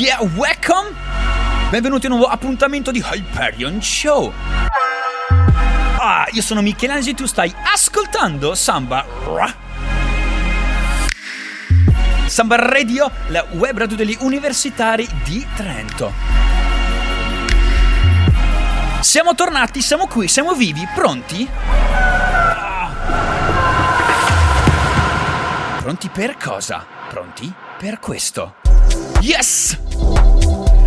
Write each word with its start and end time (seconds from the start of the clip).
Yeah, 0.00 0.22
welcome! 0.34 0.96
Benvenuti 1.68 2.06
a 2.06 2.08
un 2.08 2.16
nuovo 2.16 2.32
appuntamento 2.32 2.90
di 2.90 3.04
Hyperion 3.04 3.82
Show! 3.82 4.32
Ah, 5.98 6.26
io 6.30 6.40
sono 6.40 6.62
Michelangelo 6.62 7.10
e 7.10 7.14
tu 7.14 7.26
stai 7.26 7.54
ascoltando 7.70 8.54
Samba 8.54 9.04
Samba 12.24 12.56
Radio, 12.56 13.10
la 13.26 13.44
web 13.50 13.76
radio 13.76 13.94
degli 13.94 14.16
universitari 14.20 15.06
di 15.22 15.46
Trento. 15.54 16.10
Siamo 19.00 19.34
tornati, 19.34 19.82
siamo 19.82 20.06
qui, 20.06 20.28
siamo 20.28 20.54
vivi, 20.54 20.88
pronti? 20.94 21.46
Ah. 21.90 22.90
Pronti 25.82 26.08
per 26.08 26.38
cosa? 26.38 26.86
Pronti 27.06 27.52
per 27.76 27.98
questo. 27.98 28.59
Yes! 29.20 29.78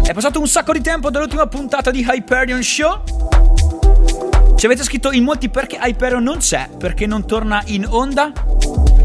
È 0.01 0.11
passato 0.11 0.39
un 0.39 0.47
sacco 0.47 0.73
di 0.73 0.81
tempo 0.81 1.11
dall'ultima 1.11 1.45
puntata 1.45 1.91
di 1.91 2.03
Hyperion 2.07 2.63
Show. 2.63 3.03
Ci 4.55 4.65
avete 4.65 4.83
scritto 4.83 5.11
in 5.11 5.23
molti 5.23 5.49
perché 5.49 5.77
Hyperion 5.79 6.23
non 6.23 6.37
c'è, 6.37 6.67
perché 6.77 7.05
non 7.05 7.27
torna 7.27 7.61
in 7.65 7.85
onda. 7.87 8.31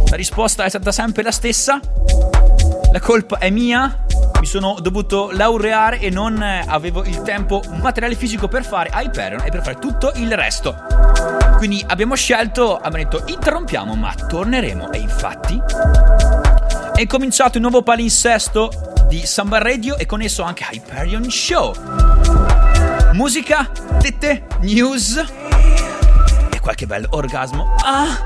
La 0.08 0.16
risposta 0.16 0.64
è 0.64 0.68
stata 0.70 0.92
sempre 0.92 1.22
la 1.22 1.30
stessa. 1.30 1.78
La 2.90 3.00
colpa 3.00 3.36
è 3.36 3.50
mia. 3.50 4.04
Mi 4.40 4.46
sono 4.46 4.76
dovuto 4.80 5.30
laureare 5.32 5.98
e 5.98 6.08
non 6.08 6.40
avevo 6.40 7.04
il 7.04 7.20
tempo 7.20 7.62
materiale 7.82 8.14
fisico 8.14 8.48
per 8.48 8.64
fare 8.64 8.90
Hyperion 8.94 9.42
e 9.44 9.50
per 9.50 9.62
fare 9.62 9.78
tutto 9.78 10.10
il 10.14 10.34
resto. 10.34 10.74
Quindi 11.58 11.84
abbiamo 11.86 12.14
scelto, 12.14 12.76
abbiamo 12.76 13.10
detto 13.10 13.24
interrompiamo 13.26 13.94
ma 13.94 14.14
torneremo 14.14 14.90
e 14.92 14.98
infatti 14.98 15.60
è 16.94 17.06
cominciato 17.06 17.58
il 17.58 17.62
nuovo 17.62 17.82
palinsesto 17.82 18.87
di 19.08 19.24
Samba 19.24 19.58
Radio 19.58 19.96
e 19.96 20.04
con 20.04 20.20
esso 20.20 20.42
anche 20.42 20.66
Hyperion 20.70 21.30
Show. 21.30 21.74
Musica, 23.14 23.70
tette, 23.98 24.44
news 24.60 25.16
e 26.50 26.60
qualche 26.60 26.86
bel 26.86 27.06
orgasmo. 27.10 27.74
Ah! 27.84 28.24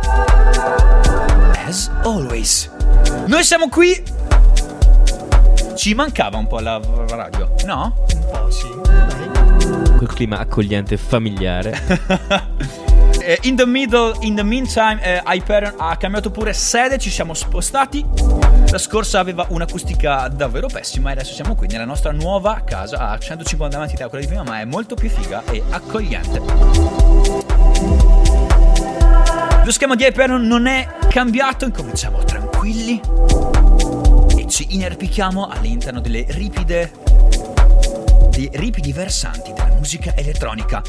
As 1.66 1.88
always. 2.03 2.69
Noi 3.27 3.44
siamo 3.44 3.69
qui. 3.69 4.03
Ci 5.77 5.94
mancava 5.94 6.36
un 6.36 6.48
po' 6.48 6.58
la 6.58 6.80
radio, 7.08 7.55
no? 7.64 7.94
Un 8.12 8.30
po' 8.30 8.50
sì. 8.50 8.69
Quel 9.97 10.08
clima 10.08 10.38
accogliente 10.38 10.94
e 10.94 10.98
familiare. 10.98 12.80
Eh, 13.25 13.39
in 13.42 13.55
the 13.55 13.65
middle, 13.65 14.17
in 14.23 14.34
the 14.34 14.42
meantime, 14.42 14.98
eh, 15.01 15.23
Hyperion 15.25 15.75
ha 15.77 15.97
cambiato 15.97 16.33
pure 16.33 16.53
sede, 16.53 16.98
ci 16.98 17.09
siamo 17.09 17.34
spostati. 17.34 18.05
La 18.69 18.78
scorsa 18.78 19.20
aveva 19.20 19.47
un'acustica 19.48 20.27
davvero 20.27 20.67
pessima 20.67 21.11
e 21.11 21.12
adesso 21.12 21.33
siamo 21.33 21.55
qui 21.55 21.69
nella 21.69 21.84
nostra 21.84 22.11
nuova 22.11 22.62
casa 22.65 23.11
a 23.11 23.17
150 23.17 23.78
metri 23.78 23.97
da 23.97 24.09
quella 24.09 24.25
di 24.25 24.28
prima, 24.28 24.43
ma 24.43 24.59
è 24.59 24.65
molto 24.65 24.97
più 24.97 25.09
figa 25.09 25.45
e 25.53 25.62
accogliente. 25.70 26.41
Lo 29.65 29.70
schema 29.70 29.95
di 29.95 30.03
Hyperion 30.03 30.45
non 30.45 30.67
è 30.67 30.89
cambiato, 31.09 31.65
incominciamo 31.65 32.25
tranquilli 32.25 33.00
e 34.37 34.49
ci 34.49 34.66
inerpichiamo 34.71 35.47
all'interno 35.47 36.00
delle 36.00 36.25
ripide 36.31 36.91
dei 38.33 38.49
ripidi 38.54 38.93
versanti 38.93 39.53
della 39.53 39.75
musica 39.75 40.16
elettronica. 40.16 40.83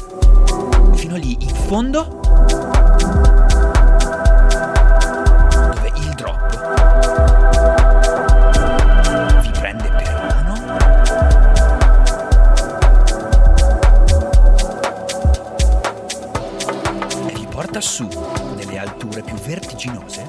Fino 0.94 1.14
lì 1.16 1.36
in 1.40 1.54
fondo 1.54 2.22
vertiginose 19.46 20.22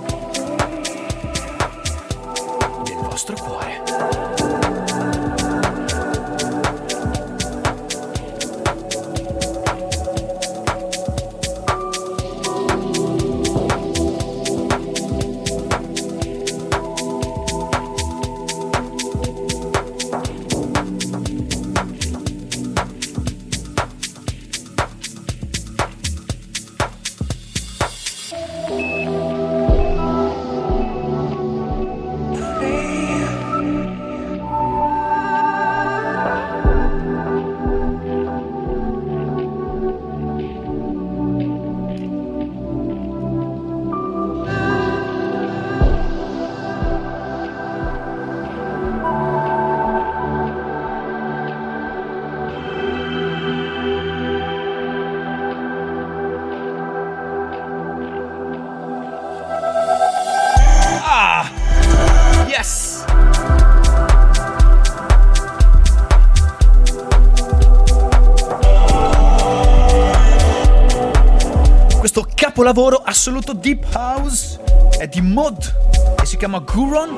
capolavoro 72.55 73.01
assoluto 73.03 73.51
Deep 73.51 73.85
House 73.93 74.57
è 74.97 75.09
di 75.09 75.19
Mod 75.19 76.16
e 76.21 76.25
si 76.25 76.38
chiama 76.38 76.59
Guron. 76.59 77.17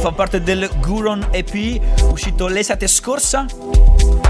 Fa 0.00 0.12
parte 0.12 0.40
del 0.40 0.70
Guron 0.80 1.26
EP 1.30 1.78
uscito 2.10 2.46
l'estate 2.46 2.86
scorsa. 2.86 3.44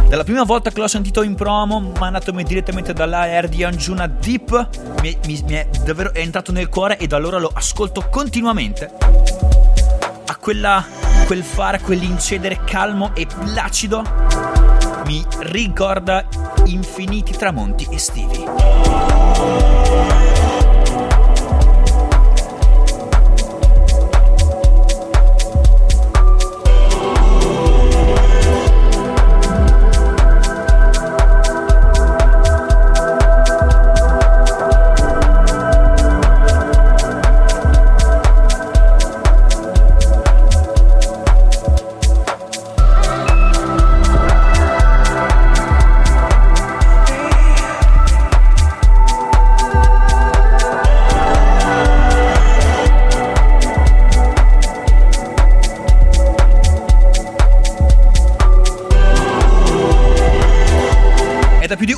Dalla 0.08 0.24
prima 0.24 0.42
volta 0.42 0.72
che 0.72 0.80
l'ho 0.80 0.88
sentito 0.88 1.22
in 1.22 1.36
promo, 1.36 1.92
mandatemi 1.96 2.42
direttamente 2.42 2.92
dall'AR 2.92 3.46
di 3.46 3.62
Anjuna 3.62 4.08
Deep, 4.08 4.68
mi, 5.00 5.16
mi- 5.26 5.44
mi 5.46 5.54
è 5.54 5.68
davvero 5.84 6.12
è 6.12 6.18
entrato 6.18 6.50
nel 6.50 6.68
cuore 6.68 6.98
e 6.98 7.06
da 7.06 7.14
allora 7.14 7.38
lo 7.38 7.52
ascolto 7.54 8.08
continuamente. 8.10 8.90
A 10.26 10.36
quella, 10.38 10.84
quel 11.26 11.44
fare, 11.44 11.78
quell'incedere 11.78 12.62
calmo 12.64 13.12
e 13.14 13.26
placido 13.26 14.02
mi 15.06 15.24
ricorda 15.38 16.26
infiniti 16.64 17.30
tramonti 17.30 17.86
estivi. 17.92 19.75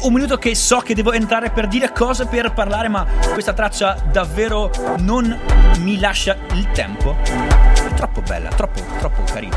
Un 0.09 0.15
minuto 0.15 0.39
che 0.39 0.55
so 0.55 0.79
che 0.79 0.95
devo 0.95 1.13
entrare 1.13 1.51
per 1.51 1.69
dire 1.69 1.93
cose, 1.93 2.25
per 2.27 2.53
parlare, 2.53 2.89
ma 2.89 3.07
questa 3.33 3.53
traccia 3.53 4.03
davvero 4.11 4.71
non 5.01 5.39
mi 5.81 5.99
lascia 6.01 6.35
il 6.55 6.71
tempo. 6.73 7.17
È 7.23 7.95
troppo 7.95 8.23
bella, 8.23 8.49
troppo, 8.49 8.81
troppo 8.99 9.23
carina. 9.31 9.57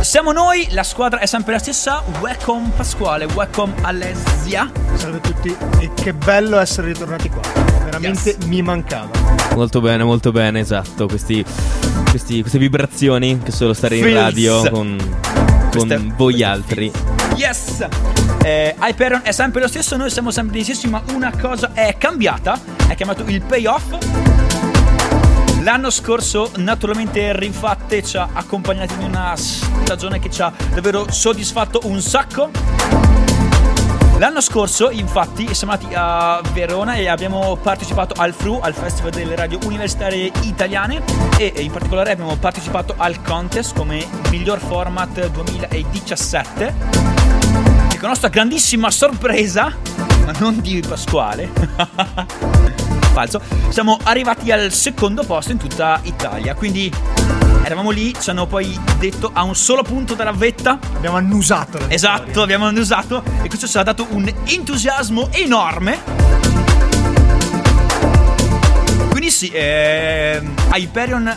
Siamo 0.00 0.32
noi, 0.32 0.68
la 0.70 0.82
squadra 0.82 1.20
è 1.20 1.26
sempre 1.26 1.52
la 1.52 1.58
stessa. 1.58 2.02
Welcome 2.20 2.70
Pasquale, 2.76 3.26
welcome 3.26 3.74
Alessia. 3.82 4.70
Salve 4.94 5.18
a 5.18 5.20
tutti 5.20 5.54
e 5.80 5.90
che 5.94 6.14
bello 6.14 6.58
essere 6.58 6.88
ritornati 6.88 7.28
qua. 7.28 7.42
Veramente 7.84 8.30
Yes. 8.38 8.44
mi 8.46 8.62
mancava. 8.62 9.10
Molto 9.54 9.80
bene, 9.82 10.02
molto 10.02 10.32
bene, 10.32 10.60
esatto. 10.60 11.06
Questi, 11.06 11.44
questi- 12.10 12.40
queste 12.40 12.58
vibrazioni 12.58 13.38
che 13.42 13.50
solo 13.52 13.74
stare 13.74 13.96
in 13.96 14.02
Feels. 14.04 14.18
radio 14.20 14.70
con 14.70 14.96
con 15.70 16.14
voi 16.16 16.42
altri. 16.42 16.90
Yes! 17.36 17.86
Eh, 18.48 18.74
Hyperion 18.80 19.20
è 19.24 19.32
sempre 19.32 19.60
lo 19.60 19.68
stesso, 19.68 19.94
noi 19.98 20.08
siamo 20.08 20.30
sempre 20.30 20.58
gli 20.58 20.62
stessi, 20.62 20.88
ma 20.88 21.02
una 21.12 21.30
cosa 21.38 21.72
è 21.74 21.98
cambiata, 21.98 22.58
è 22.88 22.94
chiamato 22.94 23.22
il 23.26 23.42
payoff. 23.42 23.98
L'anno 25.60 25.90
scorso, 25.90 26.50
naturalmente, 26.56 27.36
Rinfatte 27.36 28.02
ci 28.02 28.16
ha 28.16 28.30
accompagnati 28.32 28.94
in 28.94 29.02
una 29.02 29.34
stagione 29.36 30.18
che 30.18 30.30
ci 30.30 30.40
ha 30.40 30.50
davvero 30.72 31.12
soddisfatto 31.12 31.80
un 31.82 32.00
sacco. 32.00 32.48
L'anno 34.16 34.40
scorso, 34.40 34.88
infatti, 34.88 35.54
siamo 35.54 35.74
andati 35.74 35.92
a 35.94 36.40
Verona 36.54 36.94
e 36.94 37.06
abbiamo 37.06 37.54
partecipato 37.56 38.14
al 38.16 38.32
FRU, 38.32 38.60
al 38.62 38.72
Festival 38.72 39.10
delle 39.10 39.36
Radio 39.36 39.58
Universitarie 39.64 40.32
Italiane 40.44 41.02
e 41.36 41.52
in 41.58 41.70
particolare 41.70 42.12
abbiamo 42.12 42.34
partecipato 42.36 42.94
al 42.96 43.20
contest 43.20 43.76
come 43.76 44.06
miglior 44.30 44.58
format 44.58 45.28
2017 45.28 47.17
con 47.98 48.08
nostra 48.08 48.28
grandissima 48.28 48.90
sorpresa, 48.90 49.74
ma 50.24 50.32
non 50.38 50.60
di 50.60 50.82
Pasquale, 50.86 51.50
falso, 53.12 53.40
siamo 53.70 53.98
arrivati 54.04 54.52
al 54.52 54.72
secondo 54.72 55.24
posto 55.24 55.50
in 55.52 55.58
tutta 55.58 55.98
Italia, 56.04 56.54
quindi 56.54 56.92
eravamo 57.64 57.90
lì, 57.90 58.14
ci 58.18 58.30
hanno 58.30 58.46
poi 58.46 58.78
detto 58.98 59.30
a 59.32 59.42
un 59.42 59.54
solo 59.56 59.82
punto 59.82 60.14
dalla 60.14 60.32
vetta 60.32 60.78
Abbiamo 60.94 61.16
annusato 61.16 61.78
la 61.78 61.90
Esatto, 61.90 62.22
vittoria. 62.24 62.42
abbiamo 62.44 62.66
annusato 62.66 63.22
e 63.42 63.48
questo 63.48 63.66
ci 63.66 63.76
ha 63.78 63.82
dato 63.82 64.06
un 64.10 64.32
entusiasmo 64.44 65.28
enorme. 65.32 65.98
Quindi 69.10 69.30
sì, 69.30 69.50
ehm, 69.52 70.54
Hyperion 70.72 71.36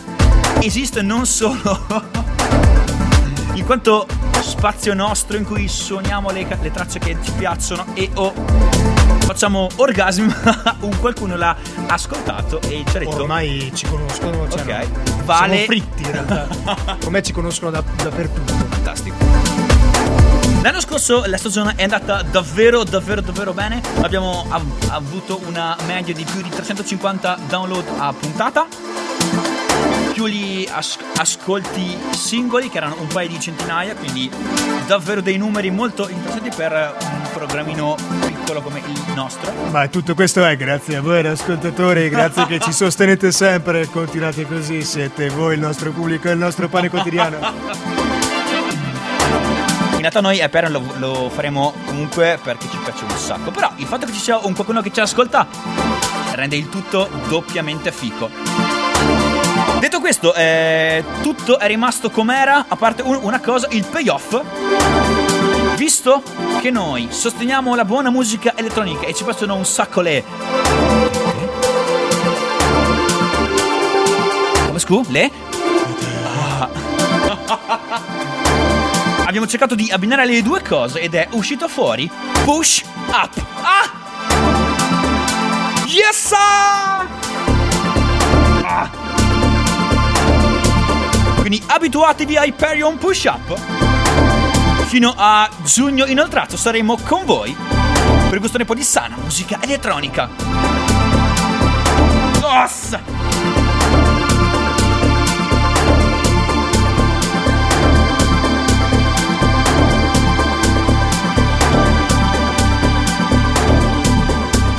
esiste 0.60 1.02
non 1.02 1.26
solo 1.26 1.60
in 3.54 3.64
quanto 3.64 4.06
spazio 4.42 4.94
nostro 4.94 5.36
in 5.36 5.44
cui 5.44 5.68
suoniamo 5.68 6.30
le, 6.30 6.46
le 6.60 6.70
tracce 6.70 6.98
che 6.98 7.16
ci 7.22 7.30
piacciono 7.32 7.86
e 7.94 8.10
o 8.14 8.32
facciamo 9.20 9.68
orgasmi, 9.76 10.26
ma 10.44 10.76
un 10.80 10.98
qualcuno 10.98 11.36
l'ha 11.36 11.56
ascoltato 11.86 12.60
e 12.62 12.84
ci 12.88 12.96
ha 12.96 13.00
detto 13.00 13.20
Ormai 13.22 13.70
ci 13.74 13.86
conoscono, 13.86 14.48
cioè 14.50 14.60
Ok, 14.62 14.68
no, 14.68 15.22
vale- 15.24 15.52
siamo 15.52 15.64
fritti 15.66 16.02
in 16.02 16.10
realtà. 16.12 16.48
Come 17.02 17.22
ci 17.22 17.32
conoscono 17.32 17.70
da- 17.70 17.82
dappertutto. 18.02 18.52
fantastico. 18.68 19.16
L'anno 20.62 20.80
scorso 20.80 21.24
la 21.26 21.36
stagione 21.38 21.72
è 21.74 21.82
andata 21.82 22.22
davvero, 22.22 22.84
davvero, 22.84 23.20
davvero 23.20 23.52
bene. 23.52 23.80
Abbiamo 24.00 24.44
av- 24.48 24.90
avuto 24.90 25.40
una 25.46 25.76
media 25.86 26.14
di 26.14 26.24
più 26.24 26.40
di 26.40 26.48
350 26.50 27.38
download 27.48 27.84
a 27.98 28.12
puntata. 28.12 28.66
Più 30.12 30.26
gli 30.26 30.68
as- 30.70 30.98
ascolti 31.16 31.96
singoli, 32.10 32.68
che 32.68 32.76
erano 32.76 32.96
un 33.00 33.06
paio 33.06 33.28
di 33.28 33.40
centinaia, 33.40 33.94
quindi 33.94 34.30
davvero 34.86 35.20
dei 35.20 35.38
numeri 35.38 35.70
molto 35.70 36.08
interessanti 36.08 36.50
per 36.54 36.96
un 37.00 37.28
programmino 37.32 37.96
piccolo 38.26 38.60
come 38.60 38.80
il 38.80 39.02
nostro. 39.14 39.52
Ma 39.70 39.88
tutto 39.88 40.14
questo 40.14 40.44
è 40.44 40.56
grazie 40.56 40.96
a 40.96 41.00
voi 41.00 41.26
ascoltatori, 41.26 42.08
grazie 42.08 42.46
che 42.46 42.58
ci 42.60 42.72
sostenete 42.74 43.32
sempre, 43.32 43.86
continuate 43.86 44.46
così, 44.46 44.82
siete 44.82 45.28
voi 45.30 45.54
il 45.54 45.60
nostro 45.60 45.90
pubblico 45.92 46.28
e 46.28 46.32
il 46.32 46.38
nostro 46.38 46.68
pane 46.68 46.90
quotidiano. 46.90 47.38
In 50.02 50.08
realtà 50.08 50.20
noi 50.20 50.40
Hyperion 50.40 50.72
lo, 50.72 50.82
lo 50.96 51.30
faremo 51.30 51.72
comunque 51.86 52.38
perché 52.42 52.68
ci 52.68 52.76
piace 52.76 53.04
un 53.04 53.16
sacco. 53.16 53.52
Però 53.52 53.70
il 53.76 53.86
fatto 53.86 54.06
che 54.06 54.12
ci 54.12 54.18
sia 54.18 54.38
un 54.38 54.52
qualcuno 54.52 54.82
che 54.82 54.92
ci 54.92 54.98
ascolta 54.98 55.46
rende 56.32 56.56
il 56.56 56.68
tutto 56.68 57.08
doppiamente 57.28 57.92
fico. 57.92 58.28
Detto 59.82 59.98
questo, 59.98 60.32
eh, 60.32 61.02
tutto 61.22 61.58
è 61.58 61.66
rimasto 61.66 62.08
com'era, 62.08 62.66
a 62.68 62.76
parte 62.76 63.02
un- 63.02 63.18
una 63.20 63.40
cosa, 63.40 63.66
il 63.72 63.84
payoff. 63.84 64.40
Visto 65.74 66.22
che 66.60 66.70
noi 66.70 67.08
sosteniamo 67.10 67.74
la 67.74 67.84
buona 67.84 68.08
musica 68.08 68.52
elettronica 68.54 69.06
e 69.06 69.12
ci 69.12 69.24
piacciono 69.24 69.56
un 69.56 69.64
sacco 69.64 70.00
le... 70.00 70.22
Come 74.66 74.78
scu? 74.78 75.04
Le? 75.08 75.30
Ah. 76.26 76.68
Abbiamo 79.26 79.48
cercato 79.48 79.74
di 79.74 79.90
abbinare 79.90 80.24
le 80.26 80.42
due 80.42 80.62
cose 80.62 81.00
ed 81.00 81.14
è 81.14 81.26
uscito 81.32 81.66
fuori 81.66 82.08
Push 82.44 82.84
Up. 83.08 83.44
Ah! 83.62 83.90
Yes! 85.86 86.28
sir! 86.28 87.21
Quindi 91.52 91.70
abituatevi 91.70 92.38
a 92.38 92.44
Hyperion 92.46 92.96
Push 92.96 93.24
Up. 93.24 94.86
Fino 94.86 95.12
a 95.14 95.50
giugno 95.62 96.06
inoltrato 96.06 96.56
saremo 96.56 96.96
con 97.04 97.26
voi 97.26 97.54
per 98.30 98.38
gustare 98.38 98.62
un 98.62 98.68
po' 98.68 98.74
di 98.74 98.82
sana 98.82 99.18
musica 99.20 99.58
elettronica. 99.60 100.30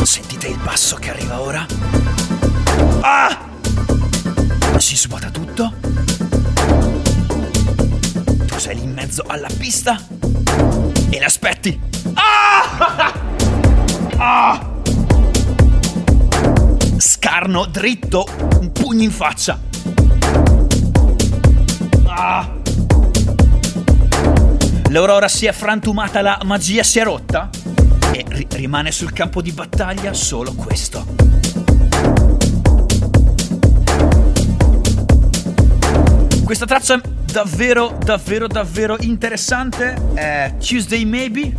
Sentite 0.01 0.47
il 0.47 0.57
basso 0.57 0.95
che 0.95 1.11
arriva 1.11 1.39
ora? 1.39 1.67
Ah! 3.01 3.37
Si 4.77 4.95
svuota 4.95 5.29
tutto? 5.29 5.82
Sei 8.73 8.81
lì 8.81 8.87
in 8.89 8.93
mezzo 8.95 9.23
alla 9.27 9.49
pista 9.55 10.01
e 11.11 11.19
l'aspetti. 11.19 11.79
Ah! 12.13 13.21
Ah! 14.15 14.71
Scarno 16.97 17.65
dritto, 17.65 18.25
un 18.59 18.71
pugno 18.71 19.03
in 19.03 19.11
faccia. 19.11 19.59
Ah! 22.05 22.49
L'aurora 24.89 25.27
si 25.27 25.45
è 25.45 25.51
frantumata, 25.51 26.21
la 26.21 26.39
magia 26.43 26.83
si 26.83 26.99
è 26.99 27.03
rotta 27.03 27.49
e 28.11 28.23
ri- 28.27 28.47
rimane 28.51 28.91
sul 28.91 29.13
campo 29.13 29.41
di 29.41 29.51
battaglia 29.51 30.13
solo 30.13 30.53
questo. 30.53 31.05
Questa 36.43 36.65
traccia 36.65 37.22
davvero, 37.33 37.97
davvero, 37.97 38.45
davvero 38.47 38.95
interessante. 38.99 39.95
È 40.13 40.53
Tuesday 40.59 41.03
Maybe 41.03 41.51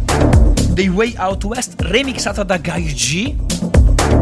dei 0.69 0.89
Way 0.89 1.15
Out 1.19 1.45
West, 1.45 1.75
remixata 1.79 2.45
da 2.45 2.59
Guy 2.59 2.93
G. 2.93 3.35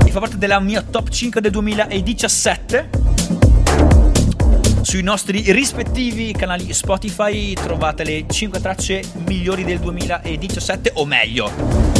E 0.07 0.11
fa 0.11 0.19
parte 0.19 0.39
della 0.39 0.59
mia 0.61 0.81
top 0.81 1.11
5 1.11 1.43
del 1.43 1.51
2017. 1.51 2.89
Sui 4.81 5.03
nostri 5.03 5.53
rispettivi 5.53 6.33
canali 6.33 6.73
Spotify 6.73 7.53
trovate 7.53 8.03
le 8.03 8.25
5 8.27 8.59
tracce 8.59 9.03
migliori 9.27 9.65
del 9.65 9.79
2017, 9.79 10.93
o 10.95 11.05
meglio, 11.05 11.92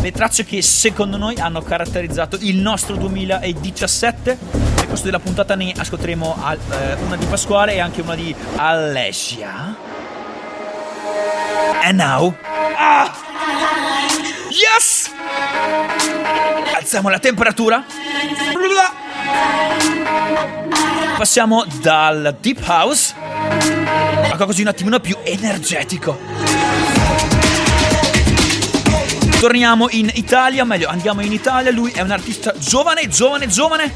le 0.00 0.12
tracce 0.12 0.44
che 0.44 0.62
secondo 0.62 1.16
noi 1.16 1.36
hanno 1.38 1.60
caratterizzato 1.62 2.36
il 2.40 2.56
nostro 2.56 2.96
2017. 2.96 4.38
Nel 4.76 4.86
corso 4.86 5.04
della 5.04 5.18
puntata 5.18 5.54
ne 5.54 5.72
ascolteremo 5.76 6.36
al- 6.42 6.58
eh, 6.70 6.94
una 7.04 7.16
di 7.16 7.26
Pasquale 7.26 7.74
e 7.74 7.80
anche 7.80 8.00
una 8.00 8.14
di 8.14 8.34
Alessia. 8.56 9.76
And 11.82 11.98
now. 11.98 12.34
Ah! 12.76 13.12
Yes! 14.50 15.10
Alziamo 16.74 17.08
la 17.08 17.18
temperatura. 17.18 17.84
Passiamo 21.16 21.64
dal 21.80 22.36
deep 22.40 22.62
house 22.66 23.14
a 23.16 24.26
qualcosa 24.36 24.52
di 24.54 24.62
un 24.62 24.68
attimino 24.68 25.00
più 25.00 25.16
energetico. 25.24 26.47
Torniamo 29.38 29.86
in 29.90 30.10
Italia, 30.14 30.64
meglio 30.64 30.88
andiamo 30.88 31.20
in 31.20 31.30
Italia, 31.32 31.70
lui 31.70 31.92
è 31.92 32.00
un 32.00 32.10
artista 32.10 32.52
giovane, 32.58 33.06
giovane, 33.06 33.46
giovane. 33.46 33.94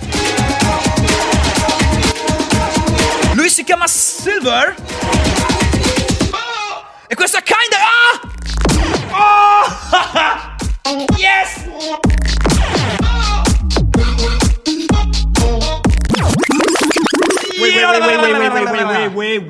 Lui 3.33 3.51
si 3.51 3.65
chiama 3.65 3.89
Silver. 3.89 4.77
E 7.09 7.15
questa 7.17 7.39
è 7.39 7.43
kinda... 7.43 7.77
Ah! 9.11 10.55
Oh! 10.85 11.13
yes! 11.17 11.65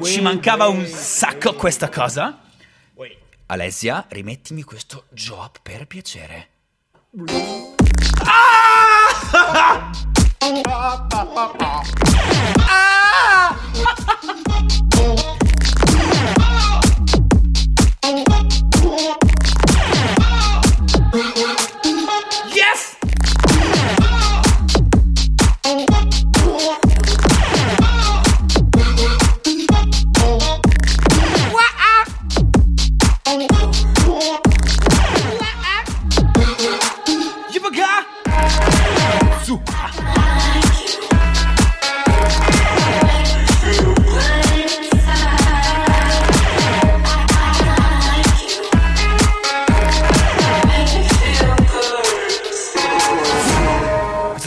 Ci 0.04 0.20
mancava 0.22 0.68
un 0.68 0.86
sacco 0.86 1.52
questa 1.52 1.90
cosa. 1.90 2.38
Alessia, 3.52 4.06
rimettimi 4.08 4.62
questo 4.62 5.04
job 5.10 5.50
per 5.60 5.86
piacere. 5.86 6.48
Ah! 8.24 9.90
Ah! 12.66 13.54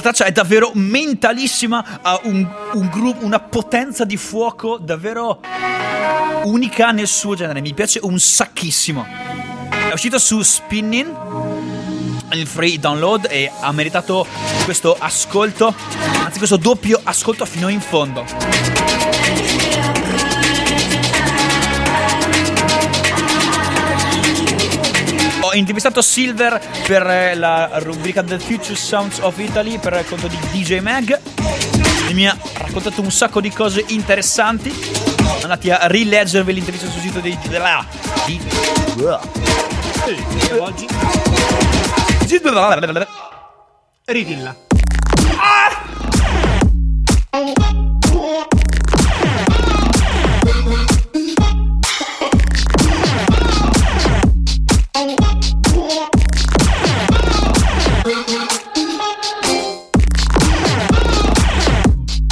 traccia 0.06 0.26
è 0.26 0.32
davvero 0.32 0.70
mentalissima, 0.76 2.00
ha 2.04 2.20
un, 2.26 2.48
un 2.74 2.90
groove, 2.90 3.24
una 3.24 3.40
potenza 3.40 4.06
di 4.06 4.18
fuoco 4.18 4.78
davvero 4.78 5.40
unica 6.44 6.92
nel 6.92 7.08
suo 7.08 7.34
genere. 7.34 7.60
Mi 7.60 7.74
piace 7.74 8.00
un 8.04 8.20
sacchissimo. 8.20 9.04
È 9.90 9.94
uscito 9.94 10.20
su 10.20 10.44
Spinning 10.44 11.12
il 12.34 12.46
free 12.46 12.78
download 12.80 13.28
e 13.32 13.52
ha 13.60 13.72
meritato 13.72 14.28
questo 14.64 14.96
ascolto, 15.00 15.74
anzi 16.24 16.38
questo 16.38 16.58
doppio 16.58 17.00
ascolto 17.04 17.46
fino 17.46 17.68
in 17.70 17.82
fondo. 17.82 19.15
Intervistato 25.58 26.02
Silver 26.02 26.62
per 26.86 27.06
eh, 27.08 27.36
la 27.36 27.70
rubrica 27.76 28.24
The 28.24 28.40
Future 28.40 28.76
Sounds 28.76 29.20
of 29.20 29.38
Italy 29.38 29.78
per 29.78 29.94
il 29.94 30.06
conto 30.06 30.28
di 30.28 30.38
DJ 30.52 30.80
Mag 30.80 31.20
e 32.10 32.14
mi 32.14 32.28
ha 32.28 32.38
raccontato 32.58 33.02
un 33.02 33.12
sacco 33.12 33.42
di 33.42 33.50
cose 33.50 33.84
interessanti. 33.88 34.74
Andate 35.42 35.72
a 35.72 35.88
rileggervi 35.88 36.54
l'intervista 36.54 36.90
sul 36.90 37.02
sito 37.02 37.20
di, 37.20 37.38
della, 37.48 37.86
di, 38.26 38.40
Oggi 40.60 40.88
ridilla. 44.06 44.56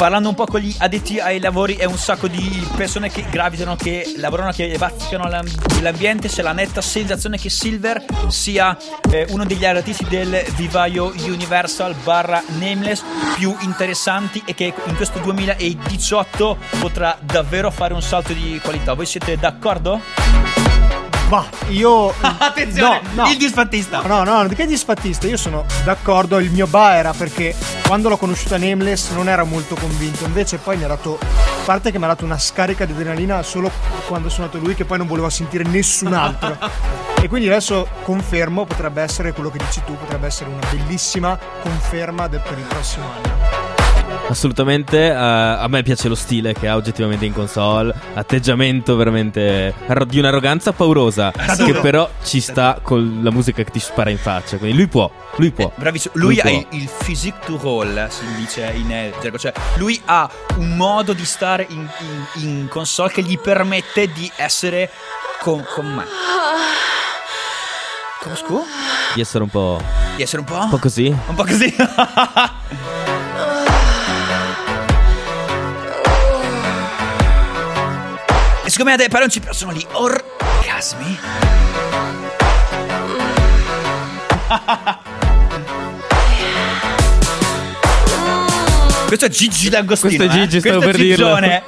Parlando 0.03 0.27
un 0.27 0.36
po' 0.36 0.43
con 0.43 0.60
gli 0.60 0.75
addetti 0.79 1.17
ai 1.22 1.39
lavori 1.39 1.75
è 1.75 1.86
un 1.86 1.95
sacco 1.95 2.27
di 2.27 2.67
persone 2.75 3.10
che 3.10 3.24
gravitano, 3.29 3.77
che 3.77 4.15
lavorano, 4.17 4.51
che 4.51 4.75
bazzicano 4.77 5.29
l'am- 5.29 5.48
l'ambiente. 5.79 6.27
C'è 6.27 6.41
la 6.41 6.51
netta 6.51 6.81
sensazione 6.81 7.38
che 7.38 7.50
Silver 7.50 8.03
sia 8.27 8.77
eh, 9.10 9.27
uno 9.29 9.45
degli 9.45 9.63
artisti 9.63 10.03
del 10.10 10.43
vivaio 10.57 11.13
Universal 11.19 11.95
barra 12.03 12.43
Nameless 12.60 13.01
più 13.38 13.55
interessanti 13.62 14.43
e 14.45 14.53
che 14.53 14.74
in 14.88 14.95
questo 14.98 15.19
2018 15.19 16.57
potrà 16.81 17.17
davvero 17.22 17.72
fare 17.72 17.93
un 17.93 18.01
salto 18.01 18.33
di 18.33 18.60
qualità. 18.62 18.95
Voi 18.95 19.05
siete 19.05 19.38
d'accordo? 19.38 20.52
Ma 21.34 21.46
io. 21.70 22.13
Attenzione, 22.22 23.02
No, 23.16 23.24
no. 23.24 23.32
il 23.32 23.38
disfattista. 23.38 24.02
No, 24.02 24.24
no, 24.24 24.48
che 24.50 24.68
disfattista, 24.68 25.25
io 25.28 25.38
sono 25.38 25.66
d'accordo, 25.84 26.38
il 26.40 26.52
mio 26.52 26.68
ba 26.68 26.96
era 26.96 27.12
perché 27.12 27.56
quando 27.88 28.08
l'ho 28.08 28.18
conosciuta 28.18 28.58
Nameless 28.58 29.10
non 29.13 29.28
era 29.28 29.44
molto 29.44 29.74
convinto, 29.75 30.25
invece 30.25 30.58
poi 30.58 30.78
mi 30.78 30.84
ha 30.84 30.88
dato, 30.88 31.18
a 31.20 31.63
parte 31.66 31.90
che 31.92 31.98
mi 31.98 32.04
ha 32.04 32.08
dato 32.10 32.24
una 32.24 32.38
scarica 32.38 32.86
di 32.86 32.92
adrenalina 32.92 33.42
solo 33.42 33.72
quando 34.08 34.30
sono 34.30 34.46
nato 34.46 34.60
lui 34.60 34.75
che 34.75 34.86
poi 34.86 35.00
non 35.00 35.08
volevo 35.08 35.30
sentire 35.30 35.63
nessun 35.63 36.13
altro. 36.13 36.56
e 37.20 37.28
quindi 37.28 37.48
adesso 37.48 37.88
confermo, 38.04 38.66
potrebbe 38.66 39.02
essere 39.02 39.32
quello 39.34 39.50
che 39.50 39.58
dici 39.58 39.82
tu, 39.84 39.98
potrebbe 39.98 40.28
essere 40.28 40.52
una 40.52 40.62
bellissima 40.70 41.36
conferma 41.63 42.28
del- 42.28 42.42
per 42.42 42.58
il 42.60 42.66
prossimo 42.66 43.06
anno. 43.06 43.52
Assolutamente, 44.25 44.98
eh, 45.10 45.13
a 45.13 45.68
me 45.68 45.84
piace 45.84 46.08
lo 46.08 46.15
stile 46.15 46.53
che 46.53 46.68
ha 46.68 46.75
oggettivamente 46.75 47.25
in 47.25 47.34
console, 47.34 47.94
atteggiamento 48.15 48.96
veramente 48.96 49.74
arro- 49.86 50.06
di 50.06 50.18
un'arroganza 50.18 50.72
paurosa, 50.72 51.32
che 51.32 51.56
duro. 51.65 51.82
però 51.82 52.10
ci 52.24 52.39
sta 52.39 52.80
con 52.82 53.20
la 53.22 53.30
musica 53.32 53.62
che 53.63 53.70
ti 53.72 53.80
spara 53.80 54.10
in 54.10 54.18
faccia, 54.18 54.58
quindi 54.58 54.75
lui 54.77 54.88
può, 54.88 55.12
lui 55.36 55.51
può. 55.51 55.72
Bravissimo, 55.75 56.13
lui, 56.18 56.36
Lui 56.36 56.39
ha 56.42 56.50
il, 56.50 56.65
il 56.72 56.89
physique 57.03 57.39
to 57.46 57.60
roll, 57.62 58.08
si 58.08 58.24
dice 58.38 58.72
in 58.75 58.92
eh, 58.92 59.13
gergo, 59.22 59.38
cioè 59.38 59.53
lui 59.75 60.01
ha 60.06 60.27
un 60.58 60.75
modo 60.77 61.13
di 61.13 61.25
stare 61.25 61.68
in, 61.70 61.88
in- 62.36 62.44
in 62.48 62.68
console 62.70 63.12
che 63.12 63.22
gli 63.22 63.38
permette 63.38 64.12
di 64.13 64.32
essere 64.38 64.89
con, 65.42 65.63
con 65.75 65.86
me. 65.94 66.06
Come 68.22 68.36
scu? 68.36 68.65
Di 69.13 69.22
essere 69.22 69.44
un 69.44 69.50
po', 69.50 69.80
Di 70.15 70.24
essere 70.24 70.39
un 70.39 70.46
po'? 70.48 70.60
un 70.60 70.70
po' 70.70 70.77
così. 70.80 71.08
Un 71.27 71.36
po' 71.36 71.44
così. 71.44 71.75
siccome 78.74 78.94
a 78.94 78.96
però 78.96 79.20
non 79.20 79.30
ci 79.30 79.39
piacciono 79.39 79.72
gli 79.72 79.86
orgasmi. 79.92 81.20
Questo 89.06 89.25
è 89.25 89.30
Gigi 89.30 89.70
D'Agostino. 89.70 90.15
Questo 90.15 90.36
è 90.36 90.39
Gigi, 90.39 90.58
eh? 90.58 90.60
stavo 90.60 90.80
Questo 90.80 90.92
per 90.92 91.06
dirlo. 91.06 91.27
Gigione. 91.27 91.63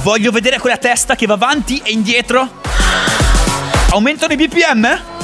Voglio 0.00 0.30
vedere 0.30 0.58
quella 0.58 0.78
testa 0.78 1.14
che 1.14 1.26
va 1.26 1.34
avanti 1.34 1.82
e 1.84 1.90
indietro. 1.90 2.62
Aumentano 3.90 4.32
i 4.32 4.36
BPM? 4.36 5.17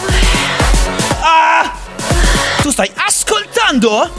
Tu 2.64 2.70
stai 2.70 2.90
ascoltando? 2.96 4.10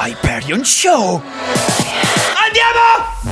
Hyperion 0.00 0.64
Show! 0.64 1.20
Andiamo! 2.46 3.31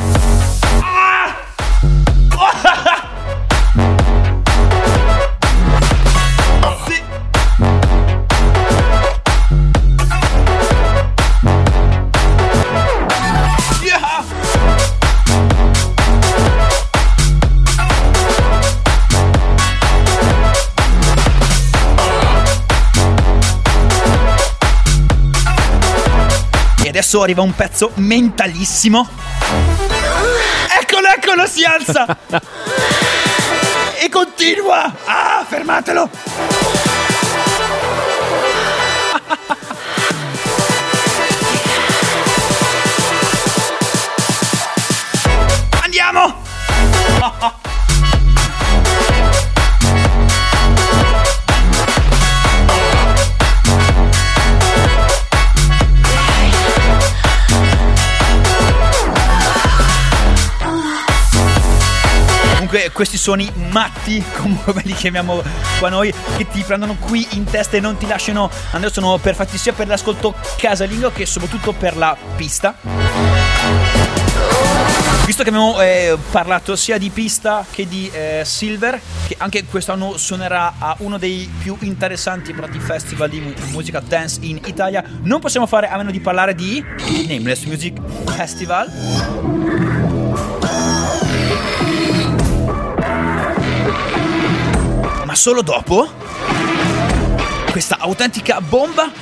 Adesso 27.01 27.23
arriva 27.23 27.41
un 27.41 27.55
pezzo 27.55 27.93
mentalissimo. 27.95 29.09
Eccolo, 30.83 31.09
eccolo, 31.09 31.47
si 31.47 31.65
alza! 31.65 32.19
e 33.99 34.09
continua! 34.11 34.95
Ah, 35.07 35.43
fermatelo! 35.49 36.60
Comunque 62.71 62.93
questi 62.93 63.17
suoni 63.17 63.51
matti, 63.73 64.23
come 64.39 64.83
li 64.85 64.93
chiamiamo 64.93 65.43
qua 65.81 65.89
noi, 65.89 66.15
che 66.37 66.47
ti 66.47 66.63
prendono 66.63 66.95
qui 67.01 67.27
in 67.33 67.43
testa 67.43 67.77
e 67.77 67.81
non 67.81 67.97
ti 67.97 68.07
lasciano 68.07 68.49
andare, 68.71 68.93
sono 68.93 69.19
perfetti 69.19 69.59
sia 69.59 69.73
per 69.73 69.89
l'ascolto 69.89 70.37
casalingo 70.57 71.11
che 71.11 71.27
soprattutto 71.27 71.73
per 71.73 71.97
la 71.97 72.17
pista. 72.37 72.77
Visto 75.27 75.43
che 75.43 75.49
abbiamo 75.49 75.81
eh, 75.81 76.17
parlato 76.31 76.77
sia 76.77 76.97
di 76.97 77.11
pista 77.11 77.67
che 77.69 77.89
di 77.89 78.09
eh, 78.13 78.43
Silver, 78.45 79.01
che 79.27 79.35
anche 79.39 79.65
quest'anno 79.65 80.17
suonerà 80.17 80.75
a 80.79 80.95
uno 80.99 81.19
dei 81.19 81.51
più 81.59 81.77
interessanti 81.81 82.53
pronti 82.53 82.79
festival 82.79 83.29
di 83.31 83.41
mu- 83.41 83.55
musica 83.73 83.99
dance 83.99 84.39
in 84.43 84.61
Italia, 84.67 85.03
non 85.23 85.41
possiamo 85.41 85.67
fare 85.67 85.89
a 85.89 85.97
meno 85.97 86.13
di 86.13 86.21
parlare 86.21 86.55
di 86.55 86.85
Nameless 87.27 87.65
Music 87.65 88.01
Festival. 88.27 90.00
Ma 95.31 95.37
solo 95.37 95.63
dopo 95.63 96.11
questa 97.71 97.99
autentica 98.01 98.61
bomba 98.61 99.13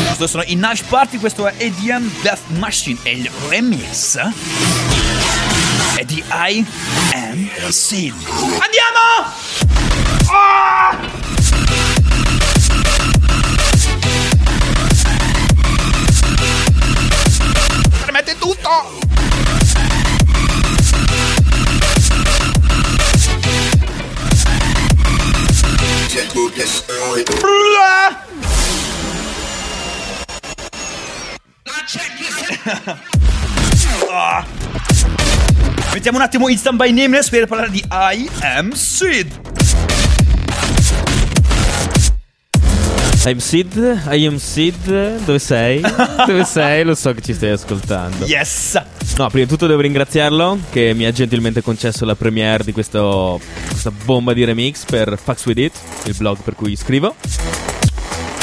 Esatto, 0.00 0.26
sono 0.28 0.44
i 0.46 0.54
Knife 0.54 0.84
Party, 0.88 1.18
questo 1.18 1.46
è 1.46 1.52
EDM 1.58 2.10
Death 2.22 2.40
Machine 2.56 2.98
e 3.02 3.10
il 3.10 3.30
remix 3.48 4.16
è 5.96 6.04
di 6.06 6.24
I 6.26 6.64
Am 7.12 7.50
Sid. 7.68 8.14
Andiamo! 8.62 9.34
Ah! 10.30 10.96
Premette 18.04 18.38
tutto! 18.38 19.05
Blah! 26.56 28.24
Ah. 34.08 34.46
Mettiamo 35.92 36.16
un 36.16 36.24
attimo 36.24 36.48
Instant 36.48 36.76
by 36.78 36.92
Nameless 36.92 37.28
per 37.28 37.46
parlare 37.46 37.70
di 37.70 37.84
I 37.90 38.30
Am 38.40 38.72
Sid. 38.72 39.85
I'm 43.26 43.38
Sid, 43.38 44.02
I 44.08 44.24
am 44.24 44.36
Sid, 44.36 45.24
dove 45.24 45.40
sei? 45.40 45.80
dove 46.24 46.44
sei? 46.44 46.84
Lo 46.84 46.94
so 46.94 47.12
che 47.12 47.20
ci 47.22 47.34
stai 47.34 47.50
ascoltando. 47.50 48.24
Yes! 48.24 48.80
No, 49.16 49.28
prima 49.30 49.44
di 49.44 49.50
tutto 49.50 49.66
devo 49.66 49.80
ringraziarlo 49.80 50.60
che 50.70 50.94
mi 50.94 51.06
ha 51.06 51.10
gentilmente 51.10 51.60
concesso 51.60 52.04
la 52.04 52.14
premiere 52.14 52.62
di 52.62 52.70
questo, 52.70 53.40
questa 53.68 53.90
bomba 53.90 54.32
di 54.32 54.44
remix 54.44 54.84
per 54.84 55.18
Fax 55.20 55.44
With 55.46 55.58
It, 55.58 55.72
il 56.04 56.14
blog 56.16 56.38
per 56.44 56.54
cui 56.54 56.76
scrivo. 56.76 57.16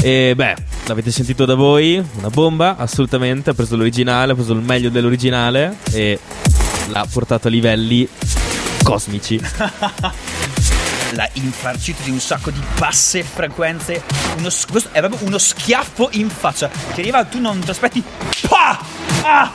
E 0.01 0.33
beh, 0.35 0.55
l'avete 0.87 1.11
sentito 1.11 1.45
da 1.45 1.55
voi, 1.55 2.03
una 2.17 2.29
bomba, 2.29 2.75
assolutamente, 2.75 3.51
ha 3.51 3.53
preso 3.53 3.77
l'originale, 3.77 4.33
ha 4.33 4.35
preso 4.35 4.51
il 4.51 4.59
meglio 4.59 4.89
dell'originale 4.89 5.77
e 5.93 6.19
l'ha 6.89 7.07
portato 7.09 7.47
a 7.47 7.49
livelli 7.49 8.05
cosmici. 8.83 9.39
L'ha 11.15 11.29
infarcito 11.34 12.01
di 12.03 12.10
un 12.10 12.20
sacco 12.20 12.50
di 12.50 12.60
basse 12.77 13.24
frequenze. 13.24 14.03
Uno, 14.38 14.50
questo 14.70 14.89
è 14.91 15.00
proprio 15.00 15.27
uno 15.27 15.38
schiaffo 15.38 16.10
in 16.13 16.29
faccia. 16.29 16.67
Ti 16.67 17.00
arriva, 17.00 17.24
tu 17.25 17.39
non 17.39 17.60
ti 17.60 17.70
aspetti. 17.70 18.03
Ah! 18.50 19.51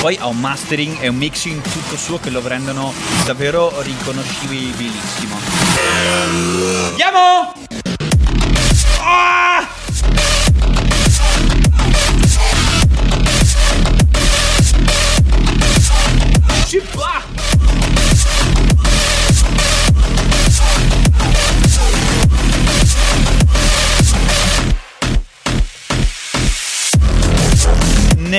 Poi 0.00 0.16
ha 0.18 0.26
un 0.26 0.40
mastering 0.40 0.96
e 1.00 1.08
un 1.08 1.16
mixing 1.16 1.60
tutto 1.62 1.96
suo 1.96 2.18
che 2.18 2.30
lo 2.30 2.40
rendono 2.46 2.92
davvero 3.24 3.80
riconoscibilissimo. 3.80 5.38
Andiamo! 6.88 7.52
Ah! 9.00 9.79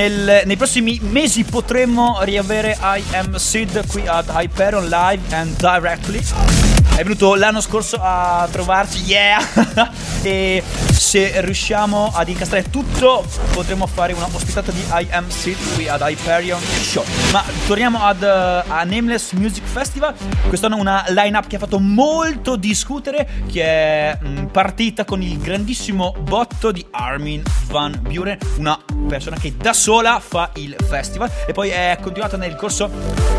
Nel- 0.02 0.42
nei 0.46 0.58
prossimi 0.58 0.98
mesi 1.04 1.44
potremmo 1.44 2.18
riavere 2.24 2.76
I 2.82 3.04
Am 3.14 3.36
Sid 3.36 3.86
qui 3.86 4.08
ad 4.08 4.32
Hyperion 4.34 4.88
Live 4.90 5.36
and 5.36 5.56
Directly. 5.58 6.71
È 6.96 7.04
venuto 7.04 7.34
l'anno 7.36 7.62
scorso 7.62 7.98
a 8.00 8.48
trovarci, 8.52 9.02
yeah! 9.06 9.40
e 10.22 10.62
se 10.92 11.42
riusciamo 11.42 12.12
ad 12.14 12.30
incastrare 12.30 12.70
tutto, 12.70 13.26
potremo 13.54 13.88
fare 13.88 14.14
una 14.14 14.28
ospitata 14.32 14.72
di 14.72 14.82
I 14.82 15.08
Am 15.10 15.28
Sid 15.30 15.58
qui 15.74 15.88
ad 15.88 16.02
Hyperion 16.02 16.62
Show. 16.62 17.04
Ma 17.32 17.44
torniamo 17.66 18.04
ad, 18.04 18.22
eh, 18.22 18.28
a 18.28 18.84
Nameless 18.84 19.32
Music 19.32 19.64
Festival. 19.64 20.14
Quest'anno 20.48 20.76
una 20.76 21.04
line-up 21.08 21.48
che 21.48 21.56
ha 21.56 21.60
fatto 21.60 21.80
molto 21.80 22.56
discutere, 22.56 23.28
che 23.52 23.64
è 23.64 24.18
mh, 24.22 24.46
partita 24.48 25.04
con 25.04 25.24
il 25.24 25.40
grandissimo 25.40 26.14
botto 26.20 26.72
di 26.72 26.86
Armin 26.92 27.42
Van 27.66 27.98
Buren, 28.00 28.38
una 28.58 28.78
persona 29.08 29.38
che 29.38 29.56
da 29.58 29.74
sola 29.74 30.20
fa 30.20 30.52
il 30.56 30.76
festival 30.88 31.32
e 31.48 31.54
poi 31.54 31.70
è 31.70 31.98
continuata 32.00 32.38
nel 32.38 32.56
corso 32.56 32.90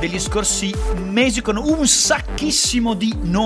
degli 0.01 0.19
scorsi 0.19 0.75
mesi 0.97 1.43
con 1.43 1.57
un 1.57 1.87
sacchissimo 1.87 2.95
di 2.95 3.17
nomi. 3.21 3.42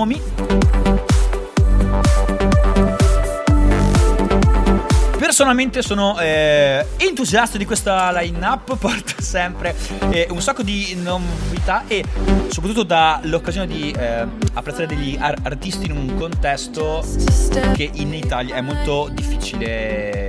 Personalmente 5.17 5.81
sono 5.81 6.19
eh, 6.19 6.85
entusiasta 6.97 7.57
di 7.57 7.65
questa 7.65 8.11
line-up, 8.11 8.77
porta 8.79 9.21
sempre 9.21 9.75
eh, 10.09 10.27
un 10.29 10.41
sacco 10.41 10.63
di 10.63 10.95
novità 10.95 11.83
e 11.87 12.03
soprattutto 12.47 12.83
dà 12.83 13.19
l'occasione 13.23 13.67
di 13.67 13.91
eh, 13.91 14.25
apprezzare 14.53 14.87
degli 14.87 15.17
ar- 15.19 15.39
artisti 15.43 15.87
in 15.87 15.91
un 15.91 16.15
contesto 16.15 17.03
che 17.73 17.89
in 17.91 18.13
Italia 18.13 18.55
è 18.55 18.61
molto 18.61 19.09
difficile 19.11 20.26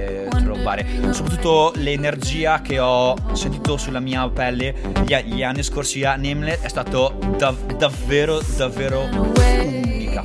trovare. 0.68 1.12
Soprattutto 1.12 1.72
l'energia 1.76 2.60
che 2.60 2.78
ho 2.78 3.14
sentito 3.32 3.76
sulla 3.76 4.00
mia 4.00 4.28
pelle 4.28 4.74
gli, 5.04 5.14
gli 5.14 5.42
anni 5.42 5.62
scorsi 5.62 6.04
a 6.04 6.16
Nameless 6.16 6.60
è 6.60 6.68
stato 6.68 7.16
dav- 7.36 7.76
davvero, 7.76 8.40
davvero 8.56 9.08
unica. 9.10 10.24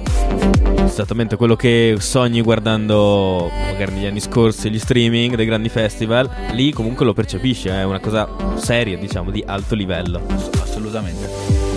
Esattamente 0.84 1.38
quello 1.38 1.56
che 1.56 1.95
sogni 1.99 2.41
guardando 2.41 3.49
magari 3.71 3.93
negli 3.93 4.06
anni 4.06 4.19
scorsi 4.19 4.69
gli 4.69 4.79
streaming 4.79 5.36
dei 5.36 5.45
grandi 5.45 5.69
festival, 5.69 6.29
lì 6.51 6.71
comunque 6.71 7.06
lo 7.06 7.13
percepisci, 7.13 7.69
è 7.69 7.84
una 7.84 7.99
cosa 7.99 8.27
seria, 8.56 8.97
diciamo, 8.97 9.32
di 9.32 9.43
alto 9.45 9.75
livello. 9.75 10.21
Assolutamente. 10.62 11.72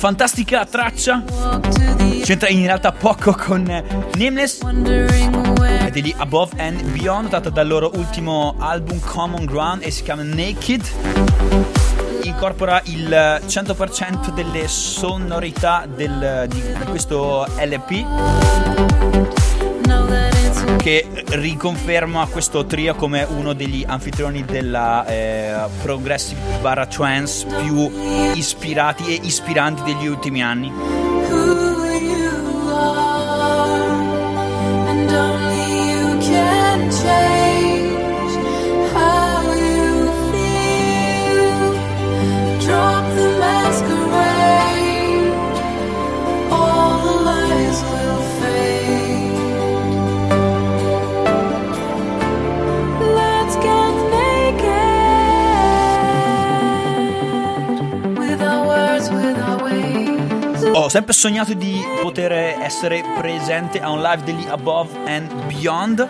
Fantastica 0.00 0.64
traccia. 0.64 1.22
C'entra 2.22 2.48
in 2.48 2.64
realtà 2.64 2.90
poco 2.90 3.34
con 3.34 3.68
eh, 3.68 3.84
Nameless 4.16 4.60
è 5.66 5.90
di 5.90 6.14
Above 6.16 6.52
and 6.56 6.80
Beyond, 6.84 7.28
tratta 7.28 7.50
dal 7.50 7.68
loro 7.68 7.90
ultimo 7.94 8.54
album 8.58 8.98
Common 9.00 9.44
Ground 9.44 9.82
e 9.82 9.90
si 9.90 10.02
chiama 10.02 10.22
Naked. 10.22 10.88
Incorpora 12.22 12.80
il 12.84 13.42
100% 13.46 14.32
delle 14.32 14.68
sonorità 14.68 15.84
del- 15.86 16.46
di, 16.48 16.62
di 16.62 16.84
questo 16.84 17.46
LP 17.58 19.39
che 20.80 21.06
riconferma 21.30 22.26
questo 22.26 22.64
trio 22.64 22.94
come 22.94 23.22
uno 23.24 23.52
degli 23.52 23.84
anfitrioni 23.86 24.44
della 24.44 25.06
eh, 25.06 25.54
progressive 25.82 26.40
barra 26.60 26.86
trance 26.86 27.46
più 27.46 27.90
ispirati 28.34 29.14
e 29.14 29.20
ispiranti 29.22 29.82
degli 29.82 30.06
ultimi 30.06 30.42
anni. 30.42 30.72
change 36.90 37.59
sempre 60.90 61.12
sognato 61.12 61.54
di 61.54 61.80
poter 62.02 62.32
essere 62.32 63.04
presente 63.16 63.80
a 63.80 63.90
un 63.90 64.02
live 64.02 64.24
degli 64.24 64.44
Above 64.48 64.90
and 65.06 65.32
Beyond 65.44 66.08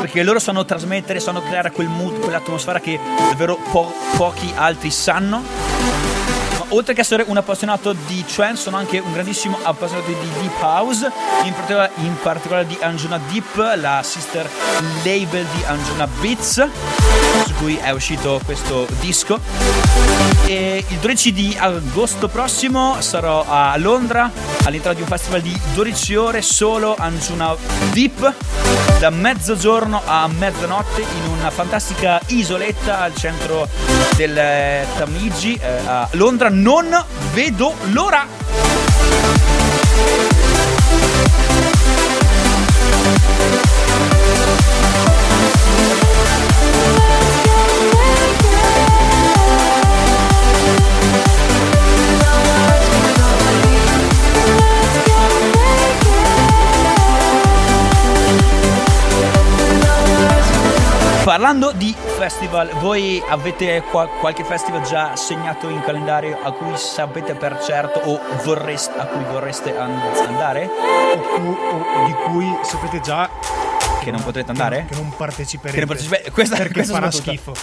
perché 0.00 0.24
loro 0.24 0.40
sanno 0.40 0.64
trasmettere, 0.64 1.20
sanno 1.20 1.40
creare 1.40 1.70
quel 1.70 1.86
mood, 1.86 2.18
quell'atmosfera 2.18 2.80
che 2.80 2.98
davvero 3.16 3.56
po- 3.70 3.92
pochi 4.16 4.52
altri 4.56 4.90
sanno. 4.90 6.47
Oltre 6.70 6.92
che 6.92 7.00
essere 7.00 7.24
un 7.26 7.36
appassionato 7.36 7.94
di 8.06 8.22
trance, 8.24 8.62
sono 8.62 8.76
anche 8.76 8.98
un 8.98 9.12
grandissimo 9.12 9.58
appassionato 9.62 10.08
di 10.08 10.16
deep 10.40 10.60
house, 10.60 11.10
in 11.44 11.52
particolare, 11.54 11.92
in 11.96 12.16
particolare 12.20 12.66
di 12.66 12.76
Anjuna 12.80 13.18
Deep, 13.30 13.74
la 13.76 14.02
sister 14.02 14.48
label 15.02 15.46
di 15.54 15.64
Anjuna 15.64 16.06
Beats, 16.20 16.68
su 17.46 17.54
cui 17.54 17.76
è 17.76 17.90
uscito 17.90 18.40
questo 18.44 18.86
disco. 19.00 19.40
E 20.44 20.84
il 20.86 20.96
12 20.98 21.32
di 21.32 21.56
agosto 21.58 22.28
prossimo 22.28 23.00
sarò 23.00 23.44
a 23.48 23.74
Londra 23.78 24.30
all'interno 24.64 24.94
di 24.94 25.02
un 25.02 25.08
festival 25.08 25.40
di 25.40 25.58
12 25.74 26.14
ore 26.16 26.42
solo 26.42 26.96
Anjuna 26.98 27.54
Deep 27.92 28.34
da 28.98 29.10
mezzogiorno 29.10 30.02
a 30.04 30.26
mezzanotte 30.26 31.02
in 31.02 31.30
una 31.30 31.50
fantastica 31.50 32.20
isoletta 32.26 33.00
al 33.00 33.14
centro 33.14 33.68
del 34.16 34.36
eh, 34.36 34.86
Tamigi 34.96 35.54
eh, 35.54 35.66
a 35.86 36.08
Londra. 36.12 36.48
Non 36.58 36.88
vedo 37.34 37.72
l'ora! 37.92 38.26
Parlando 61.22 61.72
di 61.72 61.94
festival, 62.28 62.68
voi 62.80 63.22
avete 63.26 63.82
qua- 63.90 64.06
qualche 64.06 64.44
festival 64.44 64.82
già 64.82 65.16
segnato 65.16 65.68
in 65.70 65.80
calendario 65.80 66.38
a 66.42 66.52
cui 66.52 66.76
sapete 66.76 67.34
per 67.34 67.58
certo 67.64 68.00
o 68.00 68.20
vorreste, 68.44 68.98
a 68.98 69.06
cui 69.06 69.24
vorreste 69.24 69.74
an- 69.76 69.98
andare? 70.26 70.66
o, 70.66 71.18
cu- 71.20 71.58
o 71.58 72.06
di 72.06 72.12
cui 72.26 72.54
sapete 72.64 73.00
già 73.00 73.30
Che 74.02 74.10
non 74.10 74.22
potrete 74.22 74.50
andare? 74.50 74.84
che 74.90 74.94
non 74.96 75.10
parteciperete. 75.16 75.72
Che 75.72 75.86
non 75.86 75.88
partecipe- 75.96 76.30
questa- 76.30 76.56
perché 76.56 76.72
questa 76.74 76.92
farà 76.92 77.10
schifo. 77.10 77.54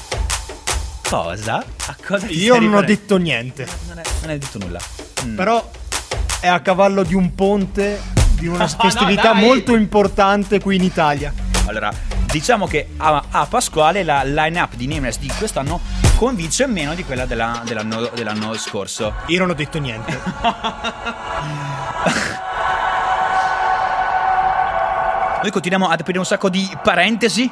Cosa? 1.08 1.58
A 1.86 1.96
cosa 2.06 2.26
Io 2.30 2.60
non 2.60 2.74
ho 2.74 2.82
detto 2.82 3.18
niente, 3.18 3.68
Non, 3.88 4.00
è- 4.00 4.04
non 4.22 4.30
hai 4.32 4.40
detto 4.40 4.58
nulla. 4.58 4.80
Mm. 5.26 5.36
però 5.36 5.64
è 6.40 6.48
a 6.48 6.60
cavallo 6.62 7.04
di 7.04 7.14
un 7.14 7.36
ponte 7.36 8.02
di 8.32 8.48
una 8.48 8.64
No, 8.66 8.68
festività 8.68 9.34
no, 9.34 9.42
molto 9.42 9.76
importante 9.76 10.60
qui 10.60 10.76
in 10.78 10.84
Italia. 10.84 11.32
Allora, 11.68 11.92
diciamo 12.36 12.68
che 12.68 12.90
a, 12.98 13.24
a 13.32 13.46
Pasquale 13.46 14.04
la 14.04 14.22
line-up 14.26 14.74
di 14.76 14.88
Nameless 14.88 15.20
di 15.20 15.32
quest'anno 15.38 15.80
convince 16.18 16.68
meno 16.68 16.94
di 16.94 17.06
quella 17.06 17.26
della- 17.26 17.62
dell'anno, 17.64 18.10
dell'anno 18.14 18.54
scorso. 18.58 19.16
Io 19.28 19.40
non 19.40 19.52
ho 19.52 19.54
detto 19.54 19.80
niente. 19.80 20.20
Noi 25.42 25.50
continuiamo 25.50 25.88
ad 25.88 26.02
aprire 26.02 26.20
un 26.20 26.26
sacco 26.26 26.50
di 26.50 26.70
parentesi 26.84 27.50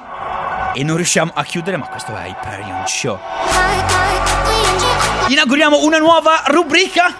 e 0.73 0.83
non 0.83 0.97
riusciamo 0.97 1.31
a 1.33 1.43
chiudere, 1.45 1.77
ma 1.77 1.87
questo 1.87 2.13
è 2.17 2.27
Hyperion 2.27 2.85
Show. 2.85 3.17
Inauguriamo 5.29 5.81
una 5.81 5.99
nuova 5.99 6.43
rubrica, 6.47 7.15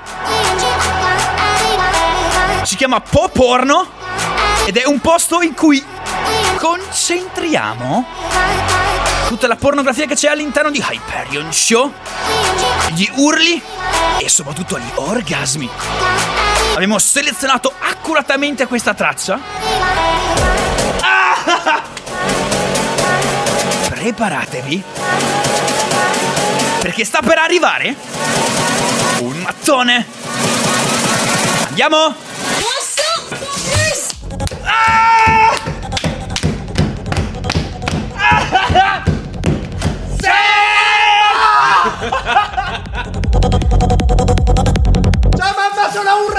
si 2.64 2.76
chiama 2.76 3.00
Po 3.00 3.30
Porno 3.30 3.88
ed 4.66 4.76
è 4.76 4.86
un 4.86 5.00
posto 5.00 5.42
in 5.42 5.54
cui 5.54 5.93
concentriamo 6.64 8.06
tutta 9.28 9.48
la 9.48 9.58
pornografia 9.58 10.06
che 10.06 10.16
c'è 10.16 10.30
all'interno 10.30 10.72
di 10.72 10.82
Hyperion 10.82 11.52
Show, 11.52 11.92
gli 12.94 13.06
urli 13.16 13.62
e 14.18 14.30
soprattutto 14.30 14.80
gli 14.80 14.90
orgasmi. 14.96 15.70
Abbiamo 16.74 17.00
selezionato 17.00 17.74
accuratamente 17.78 18.66
questa 18.66 18.94
traccia. 18.94 19.38
Ah! 21.02 21.82
Preparatevi. 23.90 24.84
Perché 26.80 27.04
sta 27.04 27.20
per 27.20 27.40
arrivare 27.40 27.94
un 29.20 29.38
mattone. 29.42 30.06
Andiamo? 31.68 32.16
Ah! 34.64 35.73
Ciao 45.36 45.54
mamma, 45.56 45.90
sono 45.92 46.12
un! 46.28 46.34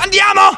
Andiamo! 0.00 0.56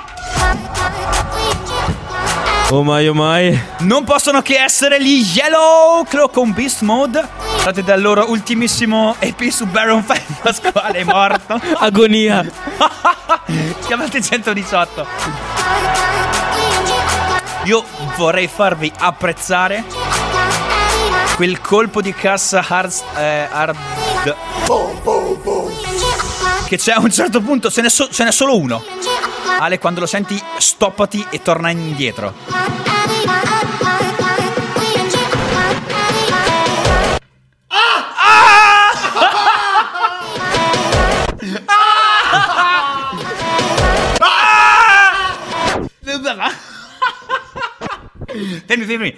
Oh 2.71 2.85
mai, 2.85 3.09
oh 3.09 3.15
mai. 3.15 3.61
Non 3.79 4.05
possono 4.05 4.43
che 4.43 4.61
essere 4.61 5.03
gli 5.03 5.25
Yellow 5.35 6.05
Claw 6.05 6.31
con 6.31 6.53
Beast 6.53 6.83
Mode. 6.83 7.46
Tratti 7.67 7.83
dal 7.83 8.01
loro 8.01 8.31
ultimissimo 8.31 9.17
EP 9.19 9.49
su 9.49 9.67
Baron 9.67 10.05
5 10.07 10.37
Pasquale 10.41 10.99
è 10.99 11.03
morto. 11.03 11.61
Agonia. 11.79 12.47
Chiamate 13.85 14.23
118. 14.23 15.07
Io 17.65 17.85
vorrei 18.17 18.47
farvi 18.47 18.93
apprezzare 18.97 19.83
quel 21.35 21.61
colpo 21.61 22.01
di 22.01 22.15
cassa 22.15 22.65
hard, 22.65 23.03
eh, 23.17 23.49
hard 23.51 23.77
che 26.67 26.77
c'è 26.77 26.93
a 26.93 27.01
un 27.01 27.11
certo 27.11 27.41
punto, 27.41 27.69
ce 27.69 27.83
n'è, 27.83 27.91
so- 27.91 28.09
ce 28.09 28.23
n'è 28.23 28.31
solo 28.31 28.57
uno. 28.57 28.81
Ale, 29.59 29.81
quando 29.81 29.99
lo 29.99 30.07
senti, 30.07 30.41
stoppati 30.59 31.27
e 31.31 31.43
torna 31.43 31.71
indietro. 31.71 32.86
Fermi, 48.67 48.85
fermi. 48.85 49.17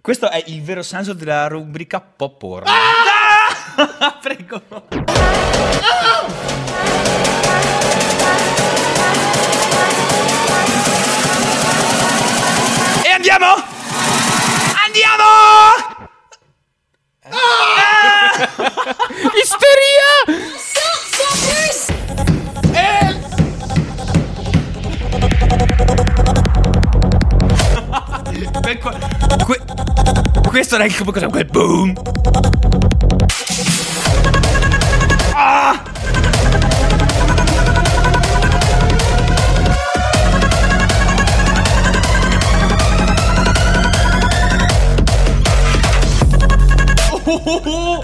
Questo 0.00 0.30
è 0.30 0.40
il 0.46 0.62
vero 0.62 0.82
senso 0.82 1.12
della 1.14 1.48
rubrica 1.48 2.00
pop 2.00 2.38
porno. 2.38 2.70
Ah! 2.70 4.18
Prego. 4.22 4.62
Andiamo! 13.12 13.54
Andiamo! 14.84 15.24
Isteria! 19.42 20.06
Quel- 28.66 28.78
que- 28.80 29.44
que- 29.46 30.48
questo 30.48 30.74
era 30.74 30.84
il 30.86 30.92
cos'è 31.12 31.28
quel 31.28 31.44
boom. 31.44 31.92
Ah! 35.36 35.84
Oh, 47.12 47.42
oh, 47.46 47.62
oh. 47.64 47.95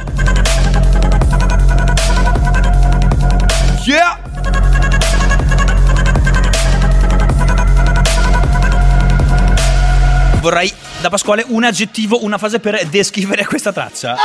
Vorrei 10.43 10.75
da 11.01 11.09
Pasquale 11.09 11.45
un 11.47 11.63
aggettivo, 11.63 12.25
una 12.25 12.37
frase 12.37 12.59
per 12.59 12.85
descrivere 12.87 13.47
questa 13.47 13.73
traccia. 13.73 14.17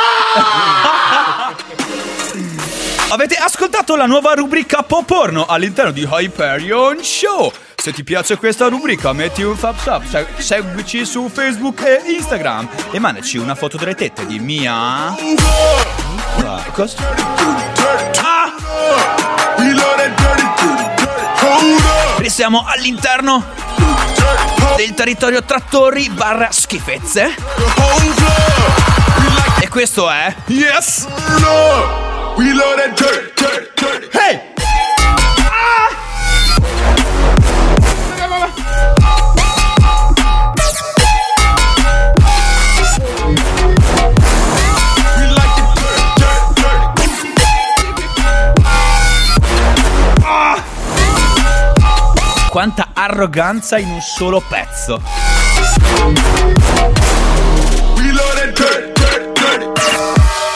Avete 3.10 3.36
ascoltato 3.36 3.96
la 3.96 4.08
nuova 4.08 4.34
rubrica 4.34 4.82
Pop 4.82 5.06
Porno 5.06 5.46
all'interno 5.46 5.92
di 5.92 6.08
Hyperion 6.10 7.04
Show. 7.04 7.54
Se 7.76 7.94
ti 7.94 8.04
piace 8.04 8.36
questa 8.38 8.68
rubrica, 8.68 9.14
metti 9.14 9.44
un 9.44 9.56
thumbs 9.56 9.86
up, 9.86 10.04
se- 10.10 10.26
seguici 10.40 11.06
su 11.06 11.30
Facebook 11.32 11.84
e 11.84 12.02
Instagram 12.12 12.68
e 12.90 12.98
mandaci 12.98 13.38
una 13.38 13.54
foto 13.54 13.78
delle 13.78 13.94
tette 13.94 14.26
di 14.26 14.40
Mia. 14.40 14.74
Ah, 15.14 16.64
cosa? 16.72 16.98
Ah! 18.24 18.54
Siamo 22.26 22.66
all'interno 22.68 23.67
del 24.78 24.94
territorio 24.94 25.44
trattori 25.44 26.10
barra 26.10 26.50
schifezze. 26.52 27.36
E 29.60 29.68
questo 29.70 30.10
è 30.10 30.34
Yes! 30.48 31.08
Hey! 34.12 34.57
Quanta 52.58 52.88
arroganza 52.94 53.78
in 53.78 53.88
un 53.88 54.02
solo 54.02 54.42
pezzo. 54.42 55.00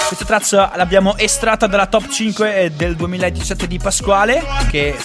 Questa 0.08 0.26
traccia 0.26 0.72
l'abbiamo 0.78 1.16
estratta 1.16 1.68
dalla 1.68 1.86
top 1.86 2.08
5 2.08 2.72
del 2.76 2.96
2017 2.96 3.68
di 3.68 3.78
Pasquale, 3.78 4.42
che 4.72 4.98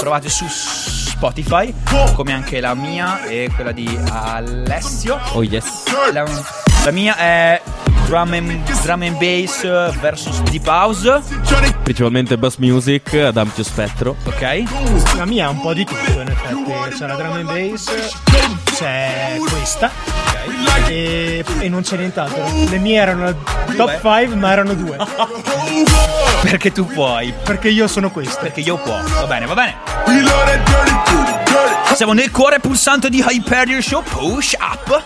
trovate 0.00 0.28
su 0.28 0.44
Spotify, 0.46 1.72
come 2.12 2.34
anche 2.34 2.60
la 2.60 2.74
mia 2.74 3.24
e 3.24 3.50
quella 3.54 3.72
di 3.72 3.98
Alessio. 4.10 5.18
Oh 5.32 5.42
yes. 5.42 5.84
La, 6.12 6.24
la 6.84 6.90
mia 6.90 7.16
è 7.16 7.62
drum 8.08 8.32
and, 8.32 8.64
drum 8.82 9.02
and 9.02 9.18
bass 9.18 9.62
versus 10.00 10.40
deep 10.50 10.66
house, 10.66 11.02
Principalmente 11.82 12.36
bass 12.38 12.56
music 12.56 13.12
ad 13.14 13.36
ampio 13.36 13.62
spettro. 13.62 14.16
ok? 14.24 14.62
La 15.16 15.24
mia 15.26 15.46
è 15.46 15.48
un 15.48 15.60
po' 15.60 15.74
di 15.74 15.84
tutto, 15.84 16.20
in 16.20 16.28
effetti. 16.28 16.96
C'è 16.96 17.06
la 17.06 17.14
drum 17.14 17.32
and 17.32 17.44
bass, 17.46 17.90
c'è 18.74 19.36
questa. 19.38 19.90
E, 20.86 21.44
e 21.60 21.68
non 21.68 21.82
c'è 21.82 21.96
nient'altro. 21.96 22.42
Le 22.68 22.78
mie 22.78 22.98
erano 22.98 23.34
top 23.76 24.00
5, 24.00 24.34
ma 24.36 24.52
erano 24.52 24.72
due. 24.74 24.96
Perché 26.42 26.72
tu 26.72 26.86
puoi, 26.86 27.32
Perché 27.44 27.68
io 27.68 27.86
sono 27.88 28.10
queste. 28.10 28.38
perché 28.40 28.60
io 28.60 28.76
può. 28.76 28.96
Va 29.02 29.26
bene, 29.26 29.46
va 29.46 29.54
bene. 29.54 29.76
Siamo 31.98 32.12
nel 32.12 32.30
cuore 32.30 32.60
pulsante 32.60 33.10
di 33.10 33.20
Hyperion 33.26 33.82
Show 33.82 34.04
Push 34.04 34.54
Up. 34.60 35.02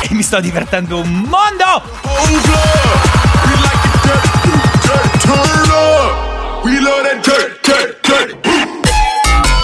E 0.00 0.08
mi 0.14 0.22
sto 0.22 0.40
divertendo 0.40 1.00
un 1.00 1.10
mondo! 1.28 1.82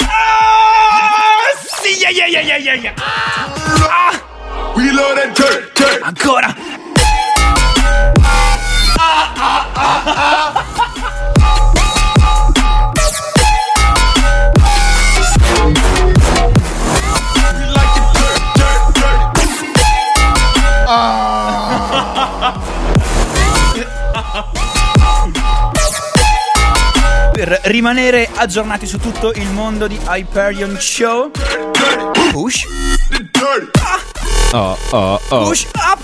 Ah, 0.05 1.57
sì, 1.81 1.94
yeah, 1.94 2.11
yeah, 2.11 2.59
yeah, 2.59 2.75
yeah. 2.75 2.94
Ah, 3.88 4.12
ancora! 6.03 6.55
Per 27.53 27.61
rimanere 27.65 28.31
aggiornati 28.35 28.87
su 28.87 28.99
tutto 28.99 29.31
il 29.35 29.47
mondo 29.49 29.87
di 29.87 30.01
Hyperion 30.07 30.75
Show, 30.81 31.31
push, 32.31 32.65
Oh, 34.53 34.79
oh, 34.88 35.21
oh. 35.29 35.45
push 35.45 35.67
up. 35.75 36.01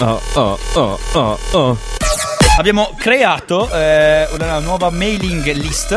Oh, 0.00 0.20
oh, 0.32 0.58
oh, 0.72 0.98
oh, 1.12 1.38
oh. 1.52 1.78
Abbiamo 2.56 2.96
creato 2.98 3.70
eh, 3.70 4.26
una 4.32 4.58
nuova 4.58 4.90
mailing 4.90 5.52
list 5.52 5.96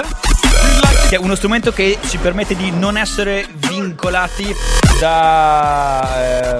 che 1.10 1.16
è 1.16 1.18
uno 1.18 1.34
strumento 1.34 1.72
che 1.72 1.98
ci 2.08 2.20
permette 2.20 2.56
di 2.56 2.70
non 2.70 2.96
essere 2.96 3.48
vincolati 3.56 4.56
da 5.00 6.60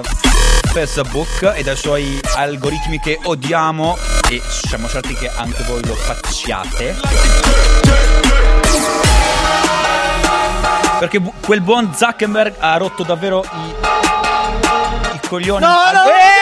Facebook 0.72 1.52
e 1.54 1.62
dai 1.62 1.76
suoi 1.76 2.18
algoritmi 2.36 2.98
che 2.98 3.18
odiamo 3.24 3.98
e 4.30 4.40
siamo 4.48 4.88
certi 4.88 5.14
che 5.14 5.30
anche 5.36 5.62
voi 5.64 5.84
lo 5.84 5.94
facciate. 5.94 6.96
Perché 10.98 11.20
bu- 11.20 11.34
quel 11.44 11.60
buon 11.60 11.92
Zuckerberg 11.94 12.54
ha 12.58 12.76
rotto 12.78 13.02
davvero 13.02 13.44
i, 13.44 13.74
i 15.16 15.20
coglioni. 15.28 15.62
No, 15.64 15.68
no, 15.68 15.92
non 15.92 16.06
Eh! 16.08 16.41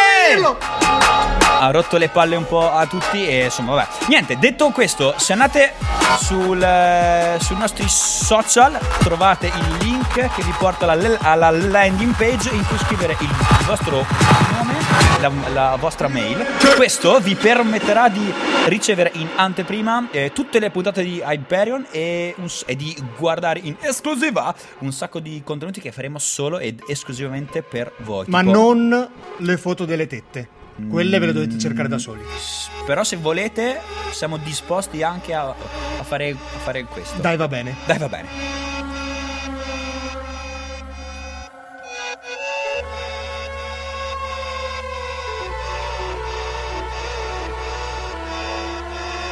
Ha 1.60 1.70
rotto 1.70 1.98
le 1.98 2.08
palle 2.08 2.36
un 2.36 2.46
po' 2.46 2.70
a 2.72 2.86
tutti 2.86 3.26
e 3.26 3.44
insomma 3.44 3.74
vabbè. 3.74 4.06
Niente 4.08 4.38
detto 4.38 4.70
questo 4.70 5.14
se 5.18 5.32
andate 5.32 5.74
sul, 6.18 6.60
eh, 6.60 7.36
sui 7.38 7.56
nostri 7.56 7.86
social 7.88 8.78
trovate 9.00 9.46
il 9.46 9.76
link 9.80 10.14
che 10.14 10.42
vi 10.42 10.54
porta 10.58 10.90
alla, 10.90 11.18
alla 11.20 11.50
landing 11.50 12.14
page 12.14 12.48
in 12.50 12.64
cui 12.66 12.78
scrivere 12.78 13.14
il 13.20 13.30
vostro 13.66 14.06
nome 14.52 14.74
la, 15.20 15.30
la 15.52 15.76
vostra 15.78 16.08
mail. 16.08 16.46
Questo 16.76 17.20
vi 17.20 17.34
permetterà 17.34 18.08
di 18.08 18.32
ricevere 18.66 19.10
in 19.14 19.28
anteprima 19.36 20.08
eh, 20.10 20.32
tutte 20.32 20.58
le 20.58 20.70
puntate 20.70 21.02
di 21.02 21.22
Hyperion 21.22 21.86
e, 21.90 22.34
un 22.38 22.48
e 22.64 22.74
di 22.74 22.96
guardare 23.18 23.60
in 23.62 23.76
esclusiva 23.80 24.54
un 24.78 24.92
sacco 24.92 25.20
di 25.20 25.42
contenuti 25.44 25.80
che 25.80 25.92
faremo 25.92 26.18
solo 26.18 26.58
ed 26.58 26.82
esclusivamente 26.86 27.62
per 27.62 27.92
voi. 27.98 28.24
Ma 28.28 28.40
Tipo- 28.40 28.52
non 28.52 29.10
le 29.36 29.56
foto 29.58 29.84
delle 29.84 30.06
tette. 30.06 30.58
Quelle 30.88 31.18
ve 31.18 31.26
le 31.26 31.32
dovete 31.32 31.58
cercare 31.58 31.88
da 31.88 31.98
soli. 31.98 32.22
Però 32.86 33.04
se 33.04 33.16
volete 33.16 33.80
siamo 34.10 34.36
disposti 34.38 35.02
anche 35.02 35.34
a, 35.34 35.48
a 35.48 36.02
fare, 36.02 36.30
a 36.30 36.58
fare 36.58 36.84
questo. 36.84 37.20
Dai, 37.20 37.36
va 37.36 37.48
bene. 37.48 37.76
Dai, 37.86 37.98
va 37.98 38.08
bene. 38.08 38.28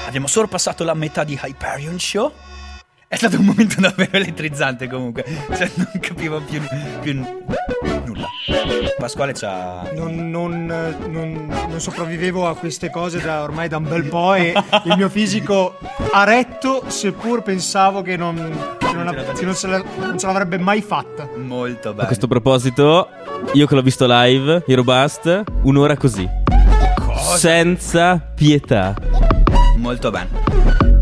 Abbiamo 0.06 0.26
sorpassato 0.26 0.84
la 0.84 0.94
metà 0.94 1.22
di 1.22 1.38
Hyperion 1.40 1.98
Show. 1.98 2.32
È 3.06 3.16
stato 3.16 3.38
un 3.38 3.44
momento 3.44 3.80
davvero 3.80 4.16
elettrizzante 4.16 4.88
comunque. 4.88 5.24
Cioè, 5.54 5.70
non 5.74 5.90
capivo 6.00 6.40
più, 6.40 6.62
più 7.00 7.14
nulla. 7.14 7.57
Pasquale 8.98 9.32
c'ha... 9.32 9.88
Non, 9.94 10.28
non, 10.28 10.66
non- 11.08 11.46
non 11.68 11.80
sopravvivevo 11.80 12.48
a 12.48 12.56
queste 12.56 12.90
cose 12.90 13.20
da 13.20 13.42
ormai 13.42 13.68
da 13.68 13.76
un 13.76 13.84
bel 13.88 14.04
po' 14.04 14.34
e 14.34 14.52
il 14.84 14.94
mio 14.96 15.08
fisico 15.08 15.78
ha 16.10 16.24
retto, 16.24 16.82
seppur 16.88 17.42
pensavo 17.42 18.02
che 18.02 18.16
non, 18.16 18.34
che 18.78 18.92
non, 18.92 19.06
ha- 19.06 19.12
che 19.14 19.44
non 19.44 19.54
se 19.54 19.66
la- 19.68 19.82
non 19.98 20.18
ce 20.18 20.26
l'avrebbe 20.26 20.58
mai 20.58 20.82
fatta. 20.82 21.28
Molto 21.36 21.90
A 21.90 21.92
bello. 21.92 22.06
questo 22.06 22.26
proposito, 22.26 23.08
io 23.52 23.66
che 23.66 23.74
l'ho 23.76 23.82
visto 23.82 24.04
live, 24.08 24.64
Eurobust, 24.66 25.44
un'ora 25.62 25.96
così. 25.96 26.28
Senza 27.36 28.20
pietà. 28.34 28.94
Molto 29.76 30.10
bene. 30.10 30.97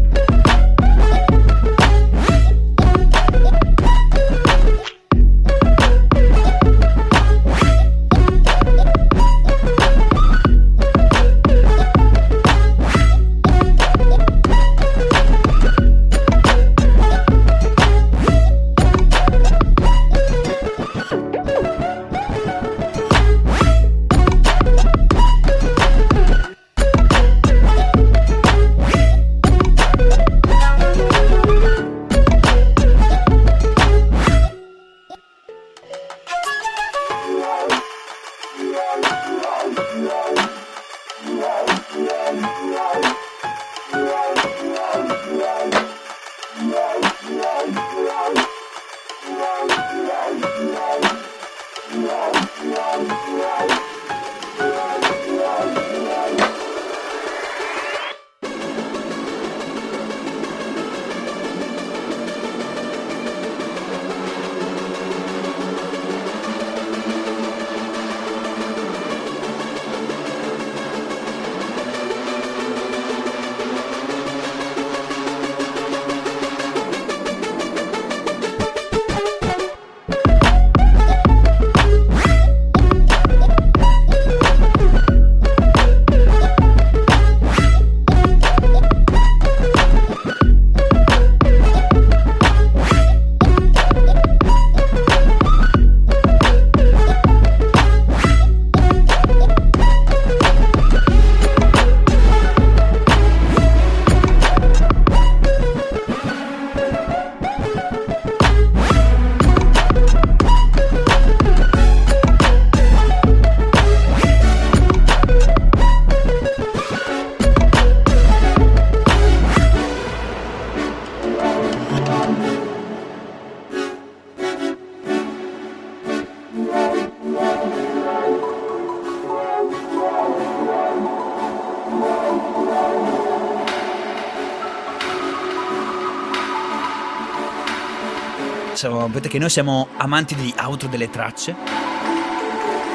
Sapete 139.16 139.32
che 139.32 139.40
noi 139.40 139.48
siamo 139.48 139.88
amanti 139.96 140.34
di 140.34 140.52
outro 140.58 140.88
delle 140.88 141.08
tracce 141.08 141.56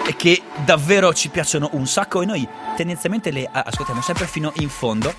e 0.06 0.16
che 0.16 0.40
davvero 0.64 1.16
ci 1.16 1.30
piacciono 1.30 1.70
un 1.74 1.88
sacco 1.88 2.22
e 2.22 2.28
noi 2.28 2.48
tendenzialmente 2.76 3.32
le 3.32 3.50
ascoltiamo 3.52 4.04
sempre 4.04 4.28
fino 4.28 4.52
in 4.58 4.70
fondo. 4.70 5.12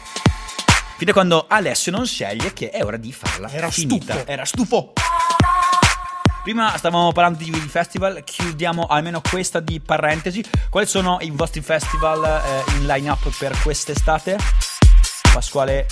Fino 0.97 1.11
a 1.11 1.13
quando 1.13 1.47
Alessio 1.49 1.91
non 1.91 2.07
sceglie 2.07 2.53
che 2.53 2.71
è 2.71 2.85
ora 2.85 2.99
di 2.99 3.13
farla 3.13 3.51
Era 3.51 3.69
finita. 3.69 4.13
stufo. 4.13 4.27
Era 4.29 4.45
stufo. 4.45 4.93
Prima 6.45 6.77
stavamo 6.77 7.11
parlando 7.11 7.39
di 7.39 7.51
di 7.51 7.59
festival, 7.59 8.23
chiudiamo 8.23 8.87
almeno 8.87 9.21
questa 9.29 9.59
di 9.59 9.81
parentesi. 9.81 10.45
Quali 10.71 10.87
sono 10.87 11.19
i 11.21 11.31
vostri 11.33 11.63
festival 11.63 12.23
eh, 12.25 12.77
in 12.77 12.87
line 12.87 13.11
up 13.11 13.29
per 13.39 13.61
quest'estate? 13.61 14.39
Pasquale 15.33 15.89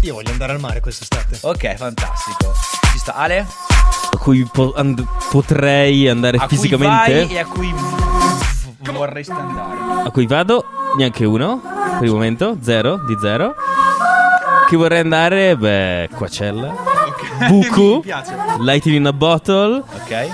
Io 0.00 0.14
voglio 0.14 0.30
andare 0.30 0.52
al 0.52 0.60
mare 0.60 0.80
quest'estate. 0.80 1.36
Ok, 1.42 1.74
fantastico. 1.74 2.54
Ci 2.92 2.98
sta 2.98 3.12
Ale? 3.12 3.71
A 4.22 4.24
cui 4.24 4.44
po- 4.52 4.72
and- 4.76 5.04
potrei 5.30 6.08
andare 6.08 6.36
A 6.36 6.46
cui 6.46 6.56
fisicamente. 6.56 7.12
vai 7.26 7.28
e 7.34 7.38
a 7.40 7.44
cui 7.44 7.74
vorresti 8.92 9.32
andare. 9.32 9.76
A 10.06 10.10
cui 10.12 10.26
vado? 10.28 10.64
Neanche 10.96 11.24
uno. 11.24 11.60
Per 11.98 12.04
il 12.06 12.12
momento, 12.12 12.56
zero 12.62 12.98
di 13.04 13.16
zero. 13.20 13.52
Chi 14.68 14.76
vorrei 14.76 15.00
andare? 15.00 15.56
Beh, 15.56 16.08
Coachella. 16.14 16.72
Buku. 17.50 17.94
Mi 17.96 18.00
piace. 18.02 18.36
Lightning 18.60 18.98
in 18.98 19.06
a 19.08 19.12
Bottle. 19.12 19.82
Ok? 19.92 20.28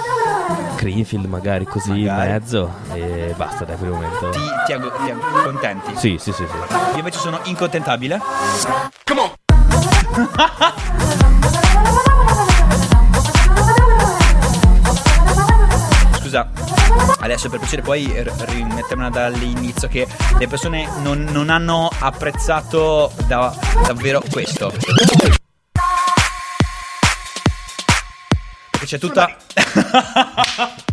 Greenfield 0.77 1.25
magari 1.25 1.65
così 1.65 1.99
in 2.01 2.07
Magari. 2.09 2.31
mezzo. 2.33 2.71
E 2.93 3.33
basta 3.39 3.65
dai 3.65 3.77
per 3.77 3.87
il 3.89 3.95
momento. 3.95 4.29
Ti, 4.29 4.39
ti, 4.67 4.73
ag- 4.75 5.03
ti 5.03 5.11
ag- 5.13 5.43
contenti? 5.45 5.93
Sì, 5.97 6.19
sì, 6.21 6.31
sì, 6.33 6.45
sì. 6.47 6.75
Io 6.93 6.99
invece 6.99 7.19
sono 7.21 7.41
incontentabile. 7.45 8.21
Scusa, 8.59 8.91
adesso 17.29 17.51
per 17.51 17.59
piacere 17.59 17.83
puoi 17.83 18.07
r- 18.07 18.33
rimettermela 18.47 19.11
dall'inizio 19.11 19.87
che 19.87 20.09
le 20.39 20.49
persone 20.49 20.89
non, 21.01 21.25
non 21.25 21.51
hanno 21.51 21.91
apprezzato 21.99 23.13
da- 23.27 23.55
davvero 23.87 24.23
questo. 24.31 24.73
Perché 28.71 28.87
c'è 28.87 28.99
tutta... 28.99 29.37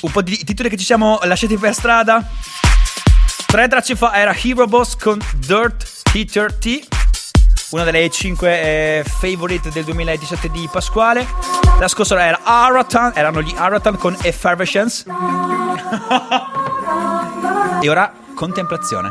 Un 0.00 0.12
po' 0.12 0.22
di 0.22 0.44
titoli 0.44 0.68
che 0.68 0.76
ci 0.76 0.84
siamo 0.84 1.18
lasciati 1.24 1.58
per 1.58 1.74
strada. 1.74 2.24
Tre 3.46 3.66
tracce 3.66 3.96
fa 3.96 4.14
era 4.14 4.32
Hero 4.32 4.66
Boss 4.66 4.94
con 4.94 5.18
Dirt 5.38 6.02
Heater 6.12 6.54
T. 6.54 6.97
Una 7.70 7.84
delle 7.84 8.08
5 8.08 9.04
favorite 9.06 9.70
del 9.70 9.84
2017 9.84 10.50
di 10.50 10.66
Pasquale. 10.72 11.26
La 11.78 11.86
scorsa 11.86 12.18
era 12.24 12.40
Aratan, 12.42 13.12
erano 13.14 13.42
gli 13.42 13.54
Aratan 13.54 13.98
con 13.98 14.16
Effervescence. 14.22 15.04
e 17.82 17.88
ora 17.90 18.10
Contemplazione. 18.34 19.10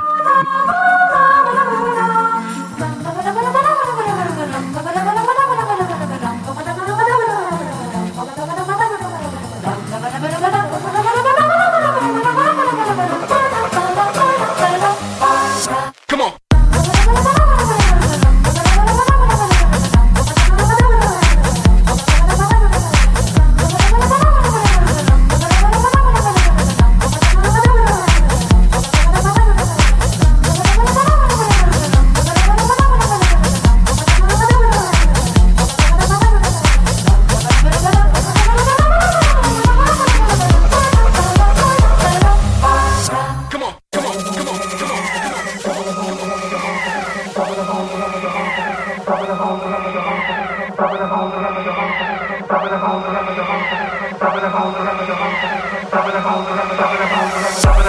Stop 50.27 50.91
it, 50.93 51.07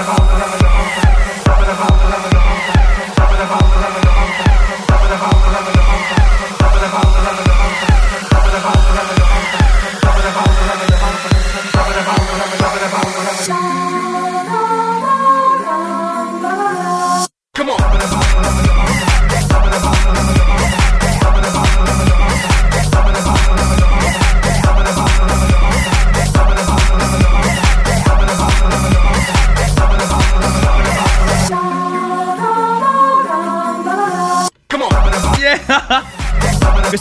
hold 0.04 0.52
it, 0.52 0.57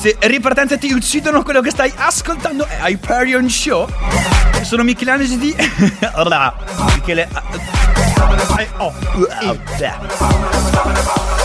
Queste 0.08 0.28
ripartenze 0.30 0.78
ti 0.78 0.94
uccidono 0.94 1.44
quello 1.44 1.60
che 1.60 1.70
stai 1.70 1.92
ascoltando 1.94 2.66
è 2.66 2.78
Hyperion 2.80 3.50
Show. 3.50 3.90
Sono 4.62 4.84
Michelanesi 4.84 5.38
di... 5.38 5.54
Michele... 6.96 7.28
eh, 8.58 8.70
oh, 8.78 8.94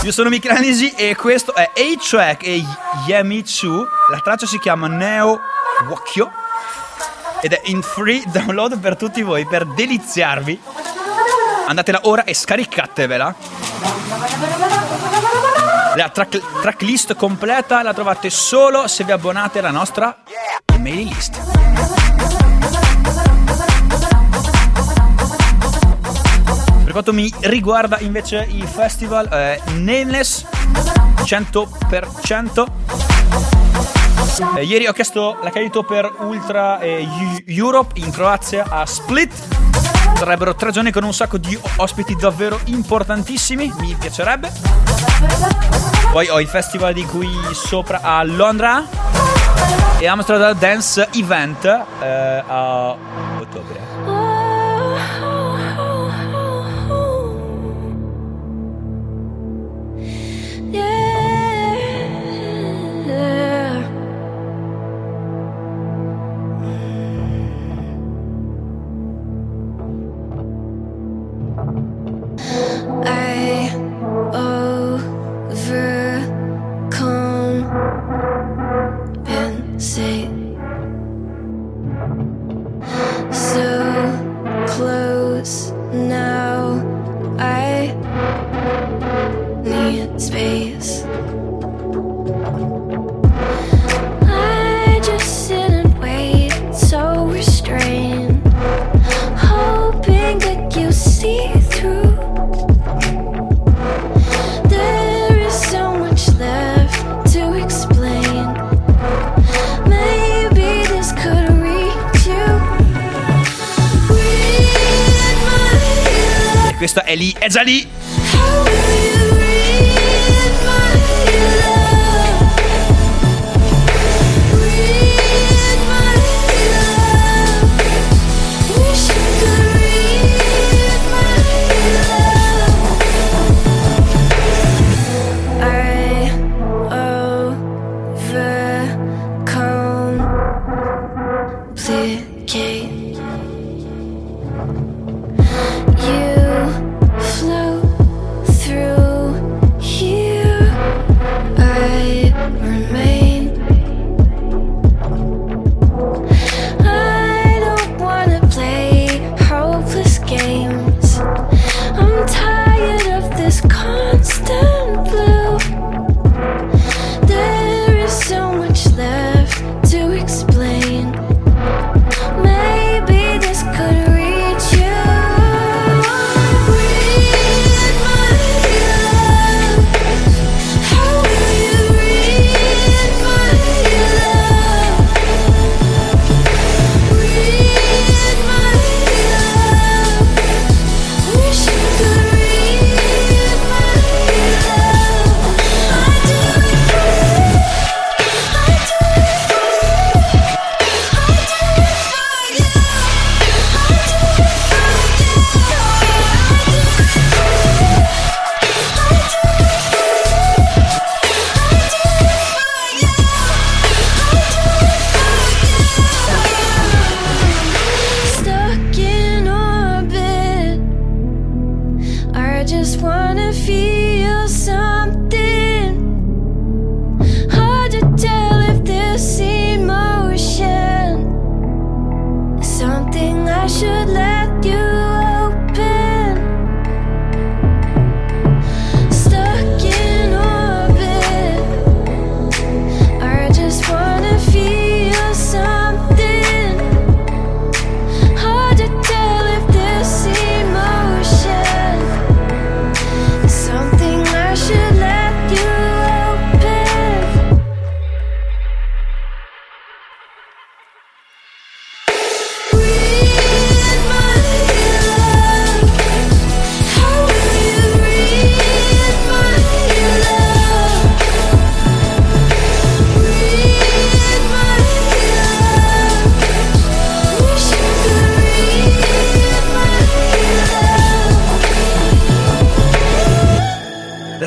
Io 0.03 0.11
sono 0.13 0.29
Michelanesi 0.29 0.93
e 0.95 1.13
questo 1.13 1.53
è 1.53 1.71
A-Track 1.75 2.43
e 2.43 2.63
Yemitsu. 3.05 3.85
La 4.09 4.19
traccia 4.19 4.45
si 4.45 4.57
chiama 4.59 4.87
Neo 4.87 5.41
Wakyo 5.89 6.31
ed 7.41 7.51
è 7.51 7.61
in 7.65 7.81
free 7.81 8.23
download 8.27 8.79
per 8.79 8.95
tutti 8.95 9.23
voi 9.23 9.45
per 9.45 9.65
deliziarvi. 9.65 10.61
Andatela 11.67 11.99
ora 12.03 12.23
e 12.23 12.33
scaricatevela. 12.33 13.35
La 15.95 16.09
track- 16.09 16.41
tracklist 16.61 17.15
completa 17.15 17.83
la 17.83 17.93
trovate 17.93 18.29
solo 18.29 18.87
se 18.87 19.03
vi 19.03 19.11
abbonate 19.11 19.59
alla 19.59 19.69
nostra 19.71 20.23
mailing 20.79 21.09
list. 21.13 21.39
Per 26.83 26.91
quanto 26.91 27.13
mi 27.13 27.31
riguarda 27.41 27.99
invece 27.99 28.45
il 28.49 28.67
festival 28.67 29.27
eh, 29.31 29.59
Nameless 29.75 30.45
100%. 31.23 32.65
Eh, 34.57 34.63
ieri 34.63 34.87
ho 34.87 34.91
chiesto 34.93 35.37
l'accredito 35.41 35.83
per 35.83 36.11
Ultra 36.21 36.79
eh, 36.79 37.01
Eu- 37.03 37.43
Europe 37.45 37.99
in 37.99 38.11
Croazia 38.11 38.65
a 38.69 38.85
Split. 38.85 39.31
Sarebbero 40.23 40.55
tre 40.55 40.71
giorni 40.71 40.89
con 40.89 41.03
un 41.03 41.13
sacco 41.13 41.37
di 41.37 41.59
ospiti 41.75 42.15
davvero 42.15 42.57
importantissimi, 42.67 43.69
mi 43.79 43.93
piacerebbe. 43.99 44.53
Poi 46.13 46.29
ho 46.29 46.39
il 46.39 46.47
festival 46.47 46.93
di 46.93 47.03
qui 47.03 47.27
sopra 47.51 47.99
a 48.01 48.23
Londra 48.23 48.85
e 49.99 50.07
Amsterdam 50.07 50.57
Dance 50.57 51.09
Event 51.11 51.65
eh, 51.65 52.43
a 52.47 52.95
ottobre. 53.37 53.82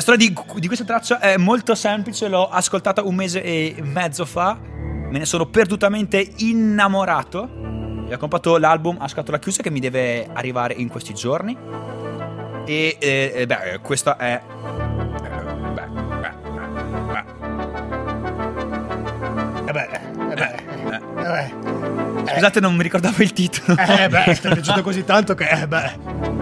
Storia 0.01 0.27
di, 0.27 0.33
di 0.59 0.67
questa 0.67 0.85
traccia 0.85 1.19
è 1.19 1.37
molto 1.37 1.73
semplice, 1.75 2.27
l'ho 2.27 2.49
ascoltata 2.49 3.03
un 3.03 3.15
mese 3.15 3.41
e 3.41 3.75
mezzo 3.81 4.25
fa, 4.25 4.57
me 4.61 5.17
ne 5.17 5.25
sono 5.25 5.45
perdutamente 5.45 6.33
innamorato. 6.37 7.65
E 8.09 8.13
ho 8.13 8.17
comprato 8.17 8.57
l'album 8.57 8.97
a 8.99 9.07
scatola 9.07 9.37
chiusa 9.39 9.61
che 9.61 9.69
mi 9.69 9.79
deve 9.79 10.29
arrivare 10.31 10.73
in 10.73 10.87
questi 10.87 11.13
giorni. 11.13 11.57
E 12.65 12.97
eh, 12.99 13.31
eh, 13.35 13.45
beh, 13.45 13.79
questa 13.81 14.17
è. 14.17 14.41
eh, 19.67 19.71
beh, 19.71 19.71
beh, 19.71 19.99
beh, 20.35 20.55
beh, 20.83 20.99
beh. 21.15 21.41
eh. 21.41 22.33
Scusate, 22.33 22.59
non 22.59 22.75
mi 22.75 22.83
ricordavo 22.83 23.23
il 23.23 23.33
titolo. 23.33 23.77
Eh 23.79 24.07
beh, 24.09 24.23
è 24.31 24.39
piaciuto 24.39 24.81
così 24.81 25.03
tanto 25.03 25.33
che... 25.33 25.47
Eh 25.49 25.67
beh. 25.67 26.36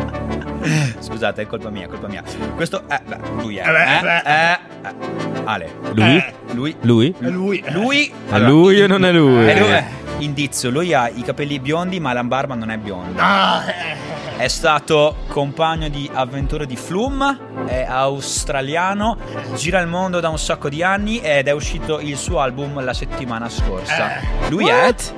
Scusate, 1.00 1.44
è 1.44 1.48
colpa 1.48 1.70
mia, 1.70 1.86
è 1.86 1.88
colpa 1.88 2.08
mia. 2.08 2.24
Questo 2.56 2.84
è. 2.88 3.00
Beh, 3.06 3.18
lui 3.42 3.58
è. 3.58 3.66
Eh 3.68 3.98
eh, 3.98 4.02
beh. 4.02 4.18
eh, 4.26 4.52
eh. 4.52 5.44
Ale. 5.46 5.72
Lui? 5.94 6.18
Eh. 6.18 6.34
Lui. 6.54 6.76
Lui? 6.82 7.16
È 7.20 7.28
lui. 7.30 7.60
eh. 7.66 7.72
Lui. 7.72 8.14
È 8.30 8.40
lui 8.40 8.82
o 8.82 8.88
non 8.88 9.06
è 9.06 9.12
lui? 9.12 9.50
Eh, 9.50 9.60
lui 9.60 9.70
è- 9.70 9.86
Indizio, 10.20 10.70
lui 10.70 10.94
ha 10.94 11.10
i 11.10 11.24
capelli 11.24 11.60
biondi, 11.60 12.00
ma 12.00 12.14
la 12.14 12.24
barba 12.24 12.56
non 12.56 12.72
è 12.72 12.78
bionda. 12.78 13.22
Ah, 13.22 13.64
eh. 13.70 14.14
È 14.38 14.48
stato 14.48 15.18
compagno 15.28 15.90
di 15.90 16.10
avventure 16.14 16.66
di 16.66 16.78
Flum, 16.78 17.66
è 17.68 17.86
australiano, 17.88 19.18
gira 19.56 19.82
il 19.82 19.88
mondo 19.88 20.22
da 20.22 20.30
un 20.30 20.40
sacco 20.40 20.70
di 20.70 20.82
anni 20.84 21.20
ed 21.20 21.50
è 21.50 21.52
uscito 21.52 22.00
il 22.00 22.16
suo 22.16 22.40
album 22.40 22.82
la 22.82 22.94
settimana 22.94 23.50
scorsa. 23.50 24.20
Eh. 24.20 24.50
Lui 24.50 24.64
What? 24.64 25.14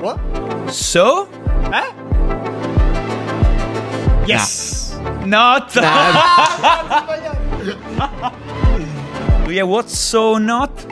What? 0.00 0.18
è 0.66 0.70
So 0.70 1.28
Eh? 1.70 2.01
Not. 5.24 5.80
Lui 9.44 9.56
è 9.56 9.62
What's 9.62 9.94
So 9.94 10.38
Not. 10.38 10.86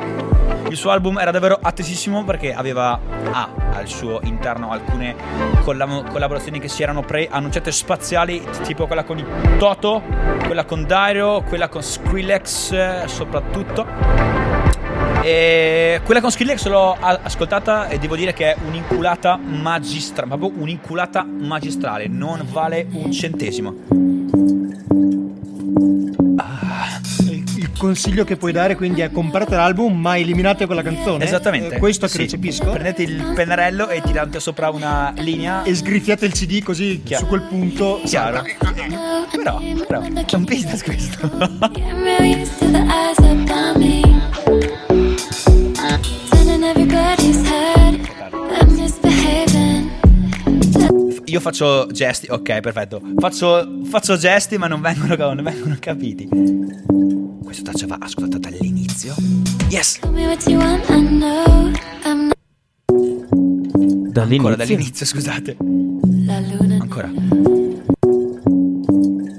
Il 0.68 0.76
suo 0.76 0.90
album 0.90 1.18
era 1.18 1.30
davvero 1.32 1.58
attesissimo 1.60 2.22
perché 2.24 2.54
aveva 2.54 2.98
ha 3.32 3.48
al 3.72 3.88
suo 3.88 4.20
interno 4.22 4.70
alcune 4.70 5.14
colla- 5.64 6.04
collaborazioni 6.10 6.60
che 6.60 6.68
si 6.68 6.82
erano 6.82 7.00
pre-annunciate 7.02 7.72
spaziali, 7.72 8.42
tipo 8.62 8.86
quella 8.86 9.02
con 9.04 9.24
Toto, 9.58 10.02
quella 10.44 10.64
con 10.64 10.84
Dario, 10.86 11.42
quella 11.42 11.68
con 11.68 11.82
Skrillex 11.82 12.72
eh, 12.72 13.02
soprattutto. 13.06 13.86
E 15.22 16.00
quella 16.04 16.20
con 16.20 16.30
Skrillex 16.30 16.66
l'ho 16.66 16.96
a- 16.98 17.18
ascoltata 17.22 17.88
e 17.88 17.98
devo 17.98 18.14
dire 18.14 18.32
che 18.32 18.52
è 18.52 18.56
un'inculata 18.64 19.36
magistrale, 19.36 20.28
proprio 20.28 20.52
un'inculata 20.60 21.24
magistrale, 21.24 22.06
non 22.06 22.46
vale 22.50 22.86
un 22.92 23.10
centesimo. 23.10 23.74
Il, 27.28 27.44
il 27.56 27.70
consiglio 27.76 28.24
che 28.24 28.36
puoi 28.36 28.52
dare 28.52 28.76
quindi 28.76 29.00
è 29.00 29.10
comprate 29.10 29.56
l'album 29.56 29.98
ma 29.98 30.16
eliminate 30.16 30.66
quella 30.66 30.82
canzone. 30.82 31.24
Esattamente. 31.24 31.76
È 31.76 31.78
questo 31.78 32.06
che 32.06 32.12
Sì. 32.12 32.18
recepisco. 32.18 32.70
Prendete 32.70 33.02
il 33.02 33.32
pennarello 33.34 33.88
e 33.88 34.00
tirate 34.02 34.40
sopra 34.40 34.70
una 34.70 35.12
linea. 35.18 35.62
E 35.62 35.74
sgriffiate 35.74 36.26
il 36.26 36.32
CD 36.32 36.62
così 36.62 37.02
Chiaro. 37.02 37.24
su 37.24 37.28
quel 37.28 37.42
punto. 37.42 38.00
Chiaro. 38.04 38.44
Però, 39.30 39.60
però, 39.86 40.00
un 40.00 40.44
business 40.44 40.82
questo. 40.82 41.30
Io 51.30 51.38
faccio 51.38 51.86
gesti, 51.92 52.26
ok, 52.28 52.58
perfetto. 52.58 53.00
Faccio, 53.16 53.82
faccio 53.84 54.16
gesti, 54.16 54.58
ma 54.58 54.66
non 54.66 54.80
vengono, 54.80 55.32
non 55.32 55.44
vengono 55.44 55.76
capiti. 55.78 56.28
Questa 57.40 57.62
traccia 57.62 57.86
va 57.86 57.98
ascoltata 58.00 58.50
dall'inizio. 58.50 59.14
Yes! 59.68 60.00
Dall'inizio. 64.10 64.18
Ancora 64.18 64.56
dall'inizio, 64.56 65.06
scusate. 65.06 65.56
Ancora. 66.80 67.12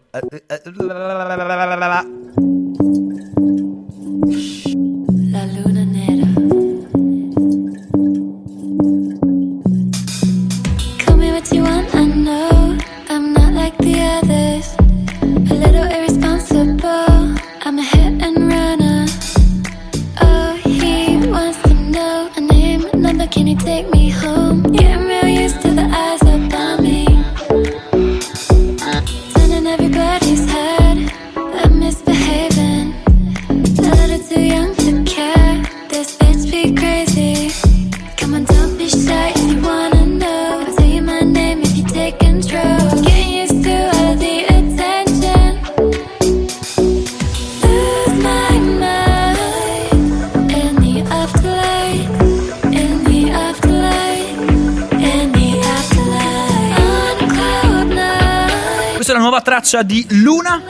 Traccia 59.74 59.82
di 59.82 60.06
Luna, 60.10 60.62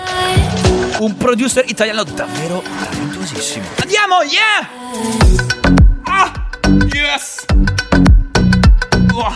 un 1.00 1.18
producer 1.18 1.66
italiano 1.68 2.04
davvero 2.04 2.64
talentuosissimo. 2.90 3.66
Andiamo, 3.82 4.22
yeah! 4.24 4.70
Ah! 6.04 6.32
Yes! 6.94 7.46
Oh. 9.14 9.36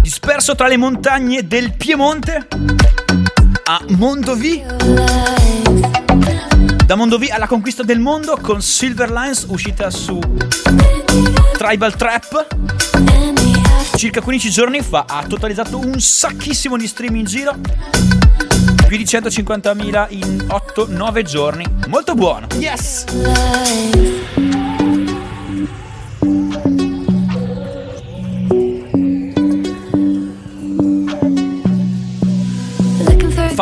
Disperso 0.00 0.54
tra 0.54 0.68
le 0.68 0.76
montagne 0.78 1.46
del 1.46 1.76
Piemonte 1.76 2.48
a 3.64 3.84
Mondovì, 3.88 4.64
da 6.86 6.94
Mondovì 6.94 7.28
alla 7.28 7.46
conquista 7.46 7.82
del 7.82 7.98
mondo 8.00 8.38
con 8.40 8.62
Silver 8.62 9.10
Lines 9.10 9.44
uscita 9.48 9.90
su 9.90 10.18
Tribal 11.60 11.94
Trap. 11.94 12.46
Circa 13.94 14.22
15 14.22 14.48
giorni 14.48 14.80
fa 14.80 15.04
ha 15.06 15.22
totalizzato 15.28 15.78
un 15.78 16.00
sacchissimo 16.00 16.78
di 16.78 16.86
stream 16.86 17.16
in 17.16 17.26
giro. 17.26 17.54
Più 18.86 18.96
di 18.96 19.04
150.000 19.04 20.06
in 20.08 20.46
8-9 20.48 21.22
giorni. 21.22 21.66
Molto 21.86 22.14
buono. 22.14 22.46
yes 22.56 23.04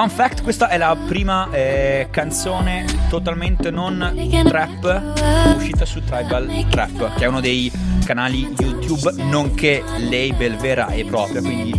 Fun 0.08 0.16
fact, 0.16 0.42
questa 0.42 0.68
è 0.68 0.78
la 0.78 0.96
prima 1.06 1.50
eh, 1.52 2.08
canzone 2.10 2.86
totalmente 3.10 3.70
non 3.70 4.14
trap 4.46 5.12
uscita 5.54 5.84
su 5.84 6.02
Tribal 6.02 6.64
Trap, 6.70 7.14
che 7.16 7.24
è 7.24 7.28
uno 7.28 7.40
dei 7.40 7.70
canali 8.06 8.48
YouTube, 8.58 9.12
nonché 9.24 9.84
label 10.08 10.56
vera 10.56 10.88
e 10.88 11.04
propria, 11.04 11.42
quindi 11.42 11.78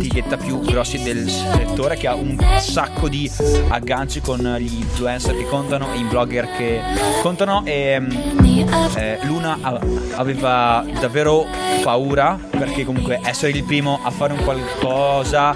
etichetta 0.00 0.38
più 0.38 0.60
grossi 0.60 1.02
del 1.02 1.28
settore, 1.28 1.96
che 1.96 2.08
ha 2.08 2.14
un 2.14 2.36
sacco 2.58 3.08
di 3.08 3.30
agganci 3.68 4.20
con 4.20 4.38
gli 4.58 4.78
influencer 4.80 5.36
che 5.36 5.44
contano 5.44 5.92
e 5.92 5.98
i 5.98 6.04
blogger 6.04 6.48
che 6.56 6.80
contano. 7.22 7.62
E, 7.64 8.00
mm, 8.00 8.10
eh, 8.96 9.18
Luna 9.22 9.58
aveva 10.14 10.84
davvero 11.00 11.46
paura 11.82 12.38
perché 12.50 12.84
comunque 12.84 13.20
essere 13.22 13.52
il 13.52 13.64
primo 13.64 14.00
a 14.02 14.10
fare 14.10 14.32
un 14.32 14.42
qualcosa 14.42 15.54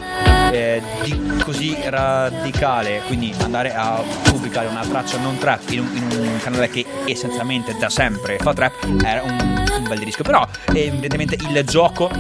eh, 0.51 0.83
di 1.03 1.43
così 1.43 1.77
radicale, 1.85 3.03
quindi 3.07 3.35
andare 3.43 3.75
a 3.75 4.03
pubblicare 4.23 4.67
una 4.67 4.85
traccia 4.85 5.19
non 5.19 5.37
trap 5.39 5.71
in 5.71 5.81
un, 5.81 5.97
in 5.97 6.19
un 6.19 6.39
canale 6.43 6.69
che 6.69 6.85
essenzialmente 7.07 7.77
da 7.79 7.91
sempre 7.91 8.39
fa 8.39 8.53
trap, 8.55 8.73
era 9.05 9.23
un, 9.23 9.64
un 9.85 9.89
bel 9.89 10.05
disco. 10.05 10.23
Però, 10.23 10.47
evidentemente, 10.73 11.37
il 11.37 11.65
gioco 11.65 12.11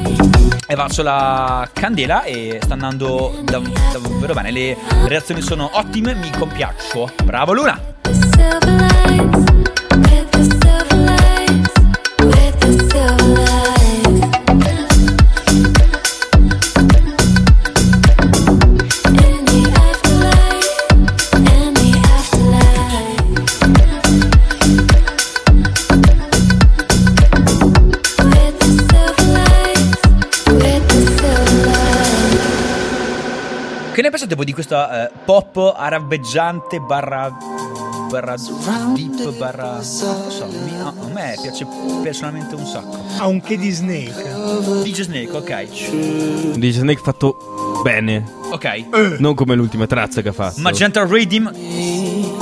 è 0.66 0.74
valso 0.74 1.02
la 1.02 1.68
candela 1.72 2.22
e 2.22 2.60
sta 2.62 2.74
andando 2.74 3.40
dav- 3.42 3.92
davvero 3.92 4.34
bene. 4.34 4.50
Le 4.50 4.76
reazioni 5.06 5.40
sono 5.40 5.70
ottime, 5.72 6.14
mi 6.14 6.30
compiaccio. 6.30 7.10
Bravo 7.24 7.52
Luna! 7.52 9.33
Pensate 34.24 34.34
voi 34.36 34.44
di 34.46 34.52
questa 34.54 35.06
eh, 35.06 35.10
pop 35.26 35.74
arabeggiante 35.76 36.80
barra 36.80 37.30
barra 38.08 38.34
deep 38.94 39.36
barra 39.36 39.72
non 39.74 39.82
so, 39.82 40.46
mi- 40.64 40.80
a 40.80 40.86
a 40.88 41.06
me 41.12 41.36
piace 41.42 41.66
personalmente 42.02 42.54
un 42.54 42.64
sacco. 42.64 42.96
Ha 43.18 43.26
un 43.26 43.40
che 43.42 43.56
di 43.58 43.70
Snake. 43.70 44.12
DJ 44.82 45.00
Snake, 45.02 45.30
ok. 45.36 46.56
Dice 46.58 46.78
Snake 46.80 47.00
fatto 47.02 47.80
bene, 47.82 48.24
Ok. 48.50 49.18
non 49.18 49.34
come 49.34 49.54
l'ultima 49.54 49.86
traccia 49.86 50.22
che 50.22 50.28
ha 50.28 50.32
fatto. 50.32 50.60
Magenta 50.60 51.04
Redeem. 51.06 51.52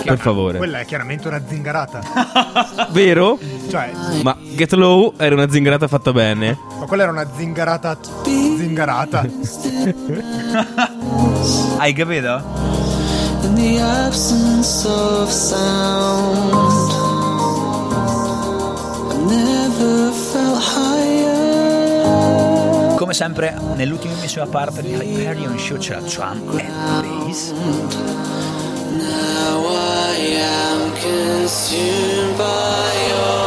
per 0.05 0.19
favore. 0.19 0.59
Quella 0.59 0.81
è 0.81 0.85
chiaramente 0.85 1.27
una 1.29 1.43
zingarata. 1.47 2.01
Vero? 2.91 3.39
cioè, 3.71 3.91
Ma 4.23 4.37
Get 4.55 4.73
Low 4.75 5.15
era 5.17 5.35
una 5.35 5.49
zingarata 5.51 5.89
fatta 5.89 6.13
bene. 6.13 6.57
ma 6.79 6.85
quella 6.87 7.05
era 7.05 7.13
una 7.13 7.27
zingarata. 7.35 7.99
Zingarata. 8.25 9.27
Hai 11.79 11.93
capito? 11.93 12.63
in 13.45 13.55
the 13.55 13.79
absence 13.79 14.87
of 14.87 15.31
sound. 15.31 16.53
I 19.11 19.17
never 19.29 20.13
felt 20.13 20.63
higher. 20.63 21.77
Come 22.97 23.13
sempre, 23.15 23.55
nell'ultimissima 23.75 24.47
parte 24.47 24.83
di 24.83 24.95
Hyperion 24.95 25.57
la 25.57 26.01
drum 26.01 26.59
and 26.59 27.03
bass. 27.03 27.53
Now 28.97 29.67
I 29.67 30.17
am 30.39 30.93
consumed 30.95 32.37
by 32.39 33.13
all 33.25 33.42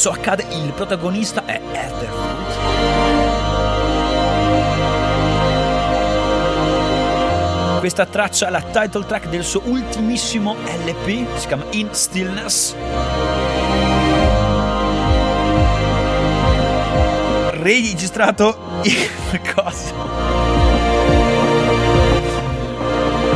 spesso 0.00 0.18
accade, 0.18 0.46
il 0.52 0.72
protagonista 0.72 1.44
è 1.44 1.60
Etherwood. 1.72 2.58
Questa 7.80 8.06
traccia 8.06 8.46
è 8.46 8.50
la 8.50 8.62
title 8.62 9.04
track 9.04 9.28
del 9.28 9.44
suo 9.44 9.60
ultimissimo 9.66 10.56
LP, 10.86 11.36
si 11.36 11.46
chiama 11.46 11.64
In 11.72 11.88
Stillness. 11.90 12.74
Registrato 17.50 18.56
in 18.84 19.42
cosa? 19.54 19.92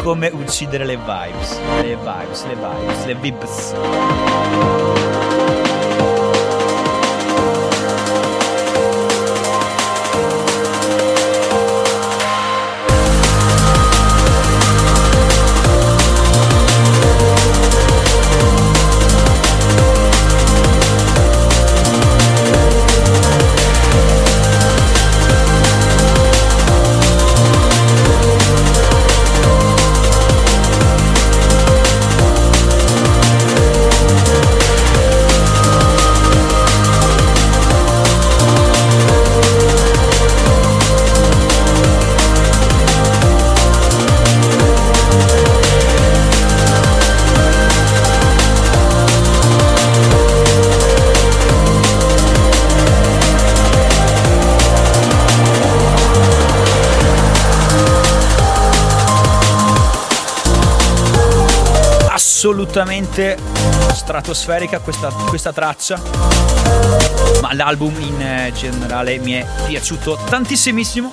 Come 0.02 0.30
uccidere 0.32 0.86
le 0.86 0.96
vibes, 0.96 1.58
le 1.82 1.96
vibes, 1.96 2.46
le 2.46 2.54
vibes, 2.54 3.04
le 3.04 3.14
vibes. 3.16 3.74
Assolutamente 62.45 63.38
stratosferica 63.95 64.78
questa, 64.80 65.09
questa 65.09 65.51
traccia. 65.51 65.99
Ma 67.40 67.55
l'album 67.55 67.99
in 68.01 68.20
eh, 68.20 68.53
generale 68.55 69.16
mi 69.16 69.32
è 69.32 69.47
piaciuto 69.66 70.18
tantissimissimo. 70.28 71.11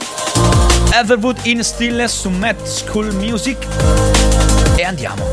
Everwood 0.92 1.40
in 1.44 1.64
Stillness 1.64 2.20
su 2.20 2.30
Mad 2.32 2.62
School 2.64 3.16
Music. 3.16 3.66
E 4.76 4.84
andiamo. 4.84 5.24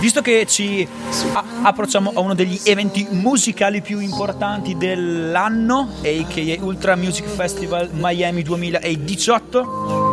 Visto 0.00 0.22
che 0.22 0.46
ci 0.48 0.88
approcciamo 1.62 2.12
a 2.14 2.20
uno 2.20 2.34
degli 2.34 2.58
eventi 2.64 3.06
musicali 3.10 3.82
più 3.82 3.98
importanti 3.98 4.78
dell'anno, 4.78 5.90
a.k.a. 6.00 6.64
Ultra 6.64 6.96
Music 6.96 7.26
Festival 7.26 7.90
Miami 7.92 8.42
2018, 8.42 10.05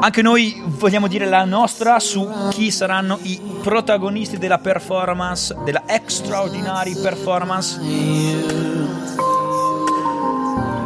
anche 0.00 0.22
noi 0.22 0.62
vogliamo 0.64 1.08
dire 1.08 1.26
la 1.26 1.44
nostra 1.44 1.98
su 1.98 2.28
chi 2.50 2.70
saranno 2.70 3.18
i 3.22 3.40
protagonisti 3.62 4.38
della 4.38 4.58
performance, 4.58 5.56
della 5.64 5.82
extraordinary 5.86 7.00
performance. 7.00 8.67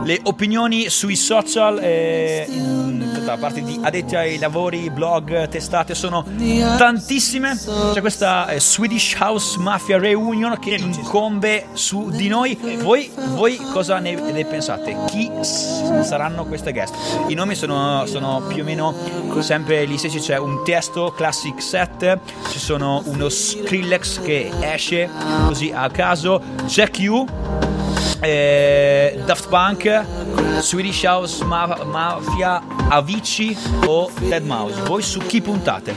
Le 0.05 0.21
opinioni 0.25 0.89
sui 0.89 1.15
social 1.15 1.79
eh, 1.79 2.45
in- 2.49 3.21
da 3.25 3.37
parte 3.37 3.63
di 3.63 3.79
addetti 3.81 4.17
ai 4.17 4.37
lavori, 4.39 4.91
blog, 4.91 5.49
testate 5.49 5.95
sono 5.95 6.25
tantissime. 6.77 7.57
C'è 7.93 8.01
questa 8.01 8.49
eh, 8.49 8.59
Swedish 8.59 9.15
House 9.21 9.59
Mafia 9.61 9.99
Reunion 9.99 10.59
che 10.59 10.75
incombe 10.75 11.67
su 11.75 12.11
di 12.11 12.27
noi. 12.27 12.59
Voi, 12.81 13.11
voi 13.35 13.57
cosa 13.73 14.01
ne, 14.01 14.15
ne 14.15 14.45
pensate? 14.45 14.97
Chi 15.07 15.31
saranno 15.41 16.45
queste 16.47 16.73
guest? 16.73 16.95
I 17.29 17.35
nomi 17.35 17.55
sono, 17.55 18.05
sono 18.07 18.43
più 18.49 18.63
o 18.63 18.65
meno 18.65 18.93
sempre 19.39 19.87
gli 19.87 19.97
stessi. 19.97 20.19
C'è 20.19 20.37
un 20.37 20.65
testo 20.65 21.13
classic 21.17 21.63
set, 21.63 22.19
ci 22.51 22.59
sono 22.59 23.03
uno 23.05 23.29
Skrillex 23.29 24.21
che 24.21 24.51
esce 24.61 25.09
così 25.47 25.71
a 25.73 25.89
caso, 25.91 26.43
Jack 26.67 26.99
U 27.09 27.25
eh, 28.23 29.21
Daft 29.27 29.49
Punk, 29.49 30.05
Swedish 30.61 31.03
House 31.05 31.45
Ma- 31.45 31.79
Mafia, 31.85 32.63
Avicii 32.89 33.57
o 33.87 34.11
Dead 34.21 34.45
Mouse. 34.45 34.81
Voi 34.83 35.03
su 35.03 35.19
chi 35.21 35.41
puntate? 35.41 35.95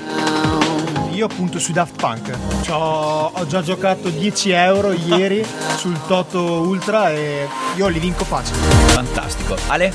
Io 1.12 1.28
punto 1.28 1.60
su 1.60 1.72
Daft 1.72 1.96
Punk. 2.00 2.32
C'ho- 2.66 3.32
ho 3.34 3.46
già 3.48 3.62
giocato 3.62 4.10
10 4.10 4.50
euro 4.52 4.92
ieri 4.92 5.46
sul 5.78 5.98
Toto 6.08 6.42
Ultra 6.42 7.12
e 7.12 7.48
io 7.76 7.88
li 7.88 8.00
vinco 8.00 8.26
facile. 8.26 8.58
Fantastico. 8.88 9.56
Ale? 9.68 9.94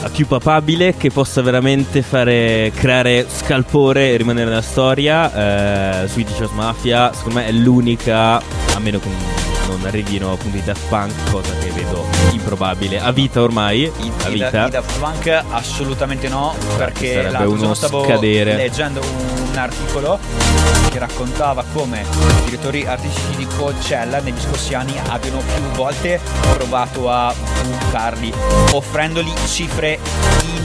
La 0.00 0.08
più 0.08 0.26
papabile 0.26 0.96
che 0.96 1.10
possa 1.10 1.42
veramente 1.42 2.02
fare 2.02 2.72
creare 2.74 3.26
scalpore 3.28 4.12
e 4.12 4.16
rimanere 4.16 4.48
nella 4.48 4.62
storia. 4.62 6.02
Eh, 6.04 6.08
Swedish 6.08 6.38
House 6.40 6.54
Mafia, 6.54 7.12
secondo 7.12 7.40
me 7.40 7.46
è 7.46 7.52
l'unica, 7.52 8.36
a 8.36 8.78
meno 8.78 8.98
che 8.98 9.51
non 9.76 9.86
arrivino 9.86 10.32
appunto 10.32 10.56
i 10.56 10.62
Daft 10.62 10.88
Punk, 10.88 11.30
cosa 11.30 11.52
che 11.58 11.70
vedo 11.70 12.04
improbabile. 12.32 12.98
A 13.00 13.10
vita 13.12 13.40
ormai, 13.42 13.82
I, 13.82 14.12
a 14.24 14.28
i- 14.28 14.32
vita. 14.32 14.66
i 14.66 14.70
Daft 14.70 14.98
Punk 14.98 15.42
assolutamente 15.50 16.28
no, 16.28 16.54
perché 16.76 17.08
sarebbe 17.14 17.30
l'altro 17.30 17.50
uno 17.52 17.74
stavo 17.74 18.04
scadere. 18.04 18.56
leggendo 18.56 19.00
un 19.00 19.41
articolo 19.56 20.18
che 20.90 20.98
raccontava 20.98 21.64
come 21.72 22.02
i 22.02 22.44
direttori 22.44 22.86
artistici 22.86 23.36
di 23.36 23.46
Coachella 23.46 24.20
negli 24.20 24.40
scorsi 24.40 24.74
anni 24.74 24.94
abbiano 25.08 25.38
più 25.38 25.62
volte 25.74 26.20
provato 26.52 27.10
a 27.10 27.34
bucarli, 27.62 28.32
offrendoli 28.72 29.32
cifre 29.46 29.98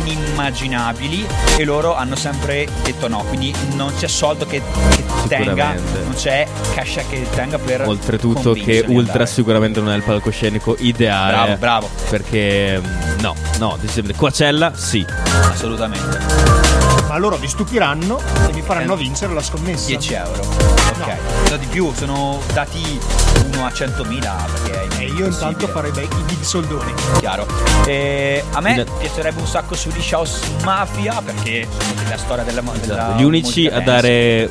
inimmaginabili 0.04 1.26
e 1.58 1.64
loro 1.64 1.96
hanno 1.96 2.16
sempre 2.16 2.68
detto 2.84 3.08
no, 3.08 3.24
quindi 3.28 3.54
non 3.76 3.94
c'è 3.98 4.08
soldo 4.08 4.46
che, 4.46 4.62
che 4.90 5.04
tenga, 5.28 5.74
non 5.74 6.14
c'è 6.16 6.48
cash 6.74 7.02
che 7.10 7.28
tenga 7.34 7.58
per 7.58 7.88
Oltretutto 7.88 8.54
che 8.54 8.84
Ultra 8.88 9.26
sicuramente 9.26 9.80
non 9.80 9.92
è 9.92 9.96
il 9.96 10.04
palcoscenico 10.04 10.76
ideale. 10.80 11.56
Bravo, 11.58 11.88
bravo, 11.88 11.90
Perché 12.10 12.80
mm, 12.80 13.20
no, 13.20 13.36
no. 13.60 13.78
Coachella 14.16 14.74
sì. 14.76 15.06
assolutamente. 15.44 16.67
Ma 17.08 17.18
loro 17.18 17.38
vi 17.38 17.48
stupiranno 17.48 18.20
e 18.48 18.52
vi 18.52 18.62
faranno 18.62 18.94
Eh. 18.94 18.98
vincere 18.98 19.34
la 19.34 19.42
scommessa. 19.42 19.88
10 19.88 20.14
euro. 20.14 20.42
Ok. 20.42 21.50
No, 21.52 21.58
di 21.58 21.66
più, 21.68 21.92
sono 21.96 22.40
dati 22.54 23.00
1 23.58 23.66
a 23.66 23.70
100.000 23.70 24.52
perché 24.52 24.88
è 24.88 25.02
E 25.02 25.06
io 25.06 25.26
intanto 25.26 25.68
farei 25.68 25.92
bei, 25.92 26.04
i 26.06 26.22
big 26.26 26.42
soldoni. 26.42 26.94
Chiaro. 27.20 27.46
E 27.86 28.44
a 28.52 28.62
me 28.62 28.72
In- 28.74 28.86
piacerebbe 29.00 29.40
un 29.40 29.48
sacco 29.48 29.76
Swedish 29.76 30.12
House 30.12 30.40
Mafia 30.64 31.22
perché 31.24 31.62
è 31.62 32.10
la 32.10 32.18
storia 32.18 32.44
della, 32.44 32.62
della. 32.82 33.16
Gli 33.18 33.24
unici 33.24 33.66
a 33.68 33.80
dare 33.82 34.50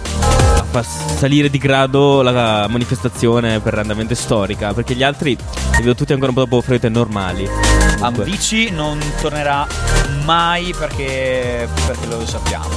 a 0.59 0.65
far 0.69 0.85
salire 0.85 1.49
di 1.51 1.59
grado 1.59 2.23
la 2.23 2.67
manifestazione 2.69 3.61
per 3.61 3.79
andamento 3.79 4.15
storica, 4.15 4.73
perché 4.73 4.95
gli 4.95 5.03
altri 5.03 5.31
li 5.37 5.79
vedo 5.79 5.95
tutti 5.95 6.13
ancora 6.13 6.31
un 6.31 6.37
po' 6.37 6.43
dopo 6.45 6.61
fredde 6.63 6.89
normali. 6.89 7.49
Ambici 8.01 8.71
non 8.71 8.99
tornerà 9.21 9.67
mai 10.25 10.75
perché, 10.77 11.69
perché 11.87 12.07
lo 12.07 12.27
sappiamo. 12.27 12.69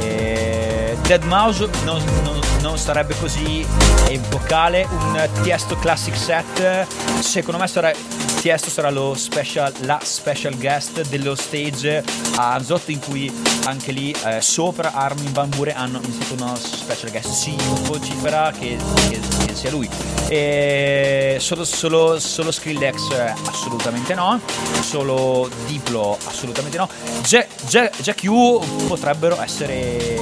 E 0.00 0.96
Dead 1.02 1.22
Mouse 1.24 1.68
non, 1.84 2.02
non- 2.22 2.36
non 2.68 2.76
sarebbe 2.76 3.14
così 3.18 3.66
epocale. 4.08 4.86
Un 4.90 5.28
Tiesto 5.42 5.76
Classic 5.76 6.14
Set, 6.14 6.86
secondo 7.20 7.58
me 7.58 7.66
sarà. 7.66 8.27
Tiesto 8.40 8.70
sarà 8.70 8.88
special, 9.16 9.72
la 9.80 9.98
special 10.02 10.56
guest 10.56 11.06
dello 11.08 11.34
stage 11.34 12.04
a 12.36 12.62
Zotto 12.62 12.92
in 12.92 13.00
cui 13.00 13.30
anche 13.64 13.90
lì 13.90 14.14
eh, 14.24 14.40
sopra 14.40 14.92
Armin 14.92 15.32
Van 15.32 15.48
Buren 15.48 15.76
hanno 15.76 16.00
iniziato 16.02 16.34
uno 16.42 16.54
special 16.54 17.10
guest. 17.10 17.28
Si 17.30 17.56
vocifera 17.82 18.52
che, 18.56 18.76
che- 19.10 19.20
che 19.44 19.54
sia 19.54 19.70
lui. 19.70 19.88
E 20.28 21.36
solo, 21.40 21.64
solo, 21.64 22.20
solo 22.20 22.52
Skrillex 22.52 23.10
eh, 23.10 23.34
assolutamente 23.48 24.14
no. 24.14 24.40
Solo 24.82 25.50
Diplo 25.66 26.16
assolutamente 26.26 26.76
no. 26.78 26.88
Jack, 27.22 27.66
Jack 28.00 28.22
U 28.24 28.64
potrebbero 28.86 29.40
essere 29.42 30.16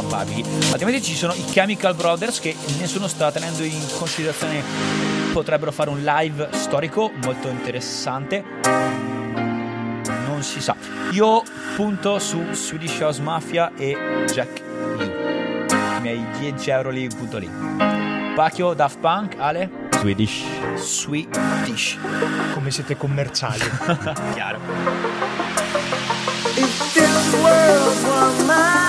probabili. 0.00 0.44
Altrimenti 0.72 1.02
ci 1.02 1.14
sono 1.14 1.32
i 1.32 1.44
Chemical 1.44 1.94
Brothers 1.94 2.40
che 2.40 2.56
nessuno 2.78 3.06
sta 3.06 3.30
tenendo 3.30 3.62
in 3.62 3.80
considerazione. 3.96 5.21
Potrebbero 5.32 5.72
fare 5.72 5.88
un 5.88 6.02
live 6.02 6.48
storico 6.52 7.10
molto 7.24 7.48
interessante. 7.48 8.44
Non 10.26 10.42
si 10.42 10.60
sa. 10.60 10.76
Io 11.12 11.42
punto 11.74 12.18
su 12.18 12.52
Swedish 12.52 12.98
House 12.98 13.20
Mafia 13.20 13.72
e 13.74 14.24
Jack 14.30 14.62
U. 14.98 15.00
I 15.00 16.00
miei 16.02 16.22
10 16.38 16.70
euro 16.70 16.90
li 16.90 17.06
butto 17.06 17.38
lì. 17.38 17.50
Pacchio, 18.34 18.74
Daft 18.74 18.98
Punk, 18.98 19.36
Ale, 19.38 19.70
Swedish. 19.90 20.44
Swedish. 20.76 21.98
Come 22.52 22.70
siete 22.70 22.96
commerciali. 22.96 23.60
Chiaro. 24.34 24.58
If 26.56 26.92
this 26.92 27.34
world 27.40 28.04
were 28.04 28.44
mine, 28.46 28.81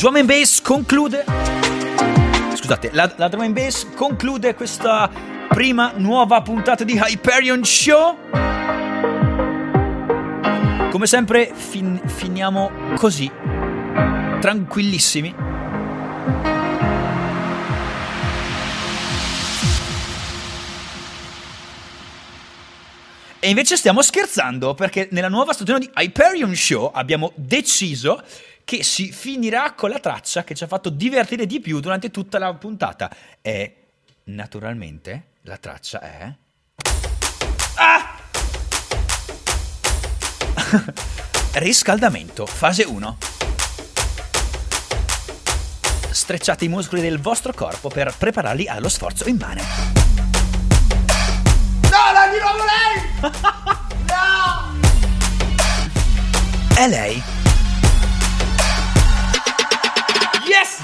drum 0.00 0.16
and 0.16 0.26
bass 0.26 0.62
conclude. 0.62 1.22
Scusate, 2.54 2.88
la, 2.94 3.12
la 3.18 3.28
drum 3.28 3.42
and 3.42 3.54
bass 3.54 3.86
conclude 3.96 4.54
questa 4.54 5.10
prima 5.50 5.92
nuova 5.96 6.40
puntata 6.40 6.84
di 6.84 6.98
Hyperion 6.98 7.62
Show. 7.62 8.16
Come 10.90 11.06
sempre, 11.06 11.52
fin- 11.54 12.00
finiamo 12.06 12.70
così, 12.96 13.30
tranquillissimi. 14.40 15.34
E 23.42 23.48
invece 23.48 23.76
stiamo 23.76 24.00
scherzando 24.00 24.72
perché 24.74 25.08
nella 25.12 25.28
nuova 25.28 25.52
stagione 25.52 25.78
di 25.78 25.90
Hyperion 25.94 26.54
Show 26.54 26.90
abbiamo 26.92 27.32
deciso 27.34 28.22
che 28.70 28.84
si 28.84 29.10
finirà 29.10 29.72
con 29.72 29.90
la 29.90 29.98
traccia 29.98 30.44
che 30.44 30.54
ci 30.54 30.62
ha 30.62 30.68
fatto 30.68 30.90
divertire 30.90 31.44
di 31.44 31.58
più 31.58 31.80
durante 31.80 32.12
tutta 32.12 32.38
la 32.38 32.54
puntata. 32.54 33.10
E 33.42 33.74
naturalmente 34.26 35.30
la 35.40 35.56
traccia 35.56 36.00
è... 36.00 36.32
Ah! 37.74 38.16
Riscaldamento, 41.58 42.46
fase 42.46 42.84
1. 42.84 43.18
Strecciate 46.12 46.64
i 46.64 46.68
muscoli 46.68 47.00
del 47.00 47.18
vostro 47.18 47.52
corpo 47.52 47.88
per 47.88 48.14
prepararli 48.16 48.68
allo 48.68 48.88
sforzo 48.88 49.28
immane. 49.28 49.62
No, 51.90 52.12
no, 52.14 52.30
di 52.30 52.38
nuovo 52.38 52.62
lei! 52.70 53.02
no! 54.06 54.78
È 56.72 56.86
lei. 56.86 57.39
Yes! 60.50 60.82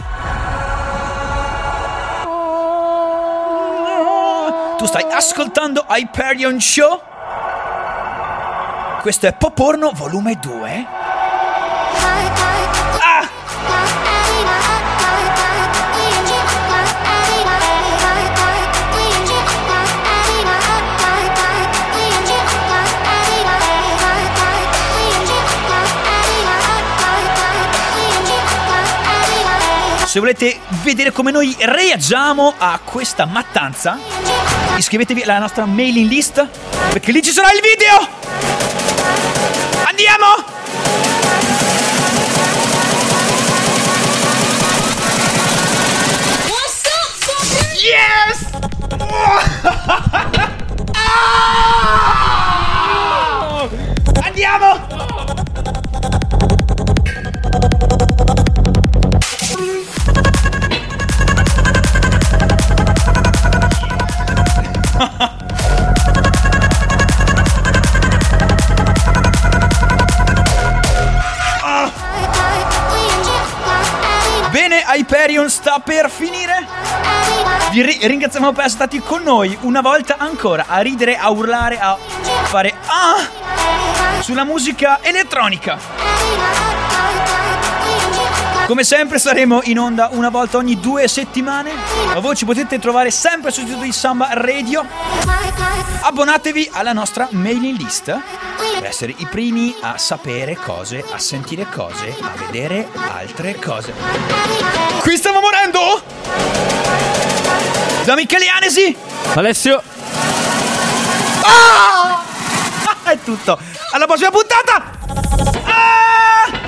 Tu 4.78 4.86
stai 4.86 5.04
ascoltando 5.10 5.84
Hyperion 5.88 6.60
Show? 6.60 7.02
Questo 9.00 9.26
è 9.26 9.32
Poporno 9.32 9.90
volume 9.92 10.38
2. 10.38 11.05
Se 30.16 30.22
volete 30.22 30.58
vedere 30.82 31.12
come 31.12 31.30
noi 31.30 31.54
reagiamo 31.58 32.54
a 32.56 32.80
questa 32.82 33.26
mattanza, 33.26 33.98
iscrivetevi 34.78 35.20
alla 35.20 35.38
nostra 35.38 35.66
mailing 35.66 36.08
list 36.08 36.48
perché 36.90 37.12
lì 37.12 37.20
ci 37.20 37.32
sarà 37.32 37.48
il 37.52 37.60
video! 37.60 38.08
Andiamo! 39.84 40.54
Yes! 47.74 48.54
Ah! 71.62 71.90
Bene, 74.50 74.84
Hyperion 74.86 75.50
sta 75.50 75.80
per 75.84 76.08
finire. 76.10 76.66
Vi 77.72 77.82
ri- 77.82 77.98
ringraziamo 78.00 78.52
per 78.52 78.64
essere 78.64 78.88
stati 78.88 79.00
con 79.00 79.22
noi 79.22 79.56
una 79.62 79.80
volta 79.80 80.16
ancora 80.18 80.64
a 80.68 80.80
ridere, 80.80 81.16
a 81.16 81.28
urlare, 81.30 81.78
a 81.78 81.96
fare 82.44 82.74
ah 82.86 84.20
sulla 84.20 84.44
musica 84.44 85.00
elettronica. 85.02 86.75
Come 88.66 88.82
sempre 88.82 89.20
saremo 89.20 89.60
in 89.64 89.78
onda 89.78 90.08
una 90.10 90.28
volta 90.28 90.56
ogni 90.56 90.80
due 90.80 91.06
settimane, 91.06 91.70
ma 92.12 92.18
voi 92.18 92.34
ci 92.34 92.44
potete 92.44 92.80
trovare 92.80 93.12
sempre 93.12 93.52
sul 93.52 93.64
sito 93.64 93.80
di 93.80 93.92
Samba 93.92 94.30
Radio. 94.32 94.84
Abbonatevi 96.00 96.70
alla 96.72 96.92
nostra 96.92 97.28
mailing 97.30 97.78
list 97.78 98.04
per 98.06 98.84
essere 98.84 99.14
i 99.16 99.26
primi 99.30 99.72
a 99.82 99.96
sapere 99.98 100.56
cose, 100.56 101.04
a 101.12 101.18
sentire 101.18 101.68
cose, 101.72 102.12
a 102.20 102.32
vedere 102.44 102.88
altre 103.12 103.54
cose. 103.54 103.94
Qui 105.00 105.16
stiamo 105.16 105.38
morendo! 105.40 106.02
Da 108.04 108.14
Michele 108.16 108.48
Anesi! 108.48 108.96
Alessio, 109.34 109.80
Ah! 111.42 112.22
È 113.10 113.18
tutto. 113.22 113.58
Alla 113.92 114.06
prossima 114.06 114.30
puntata! 114.30 114.90
Ah! 115.64 116.65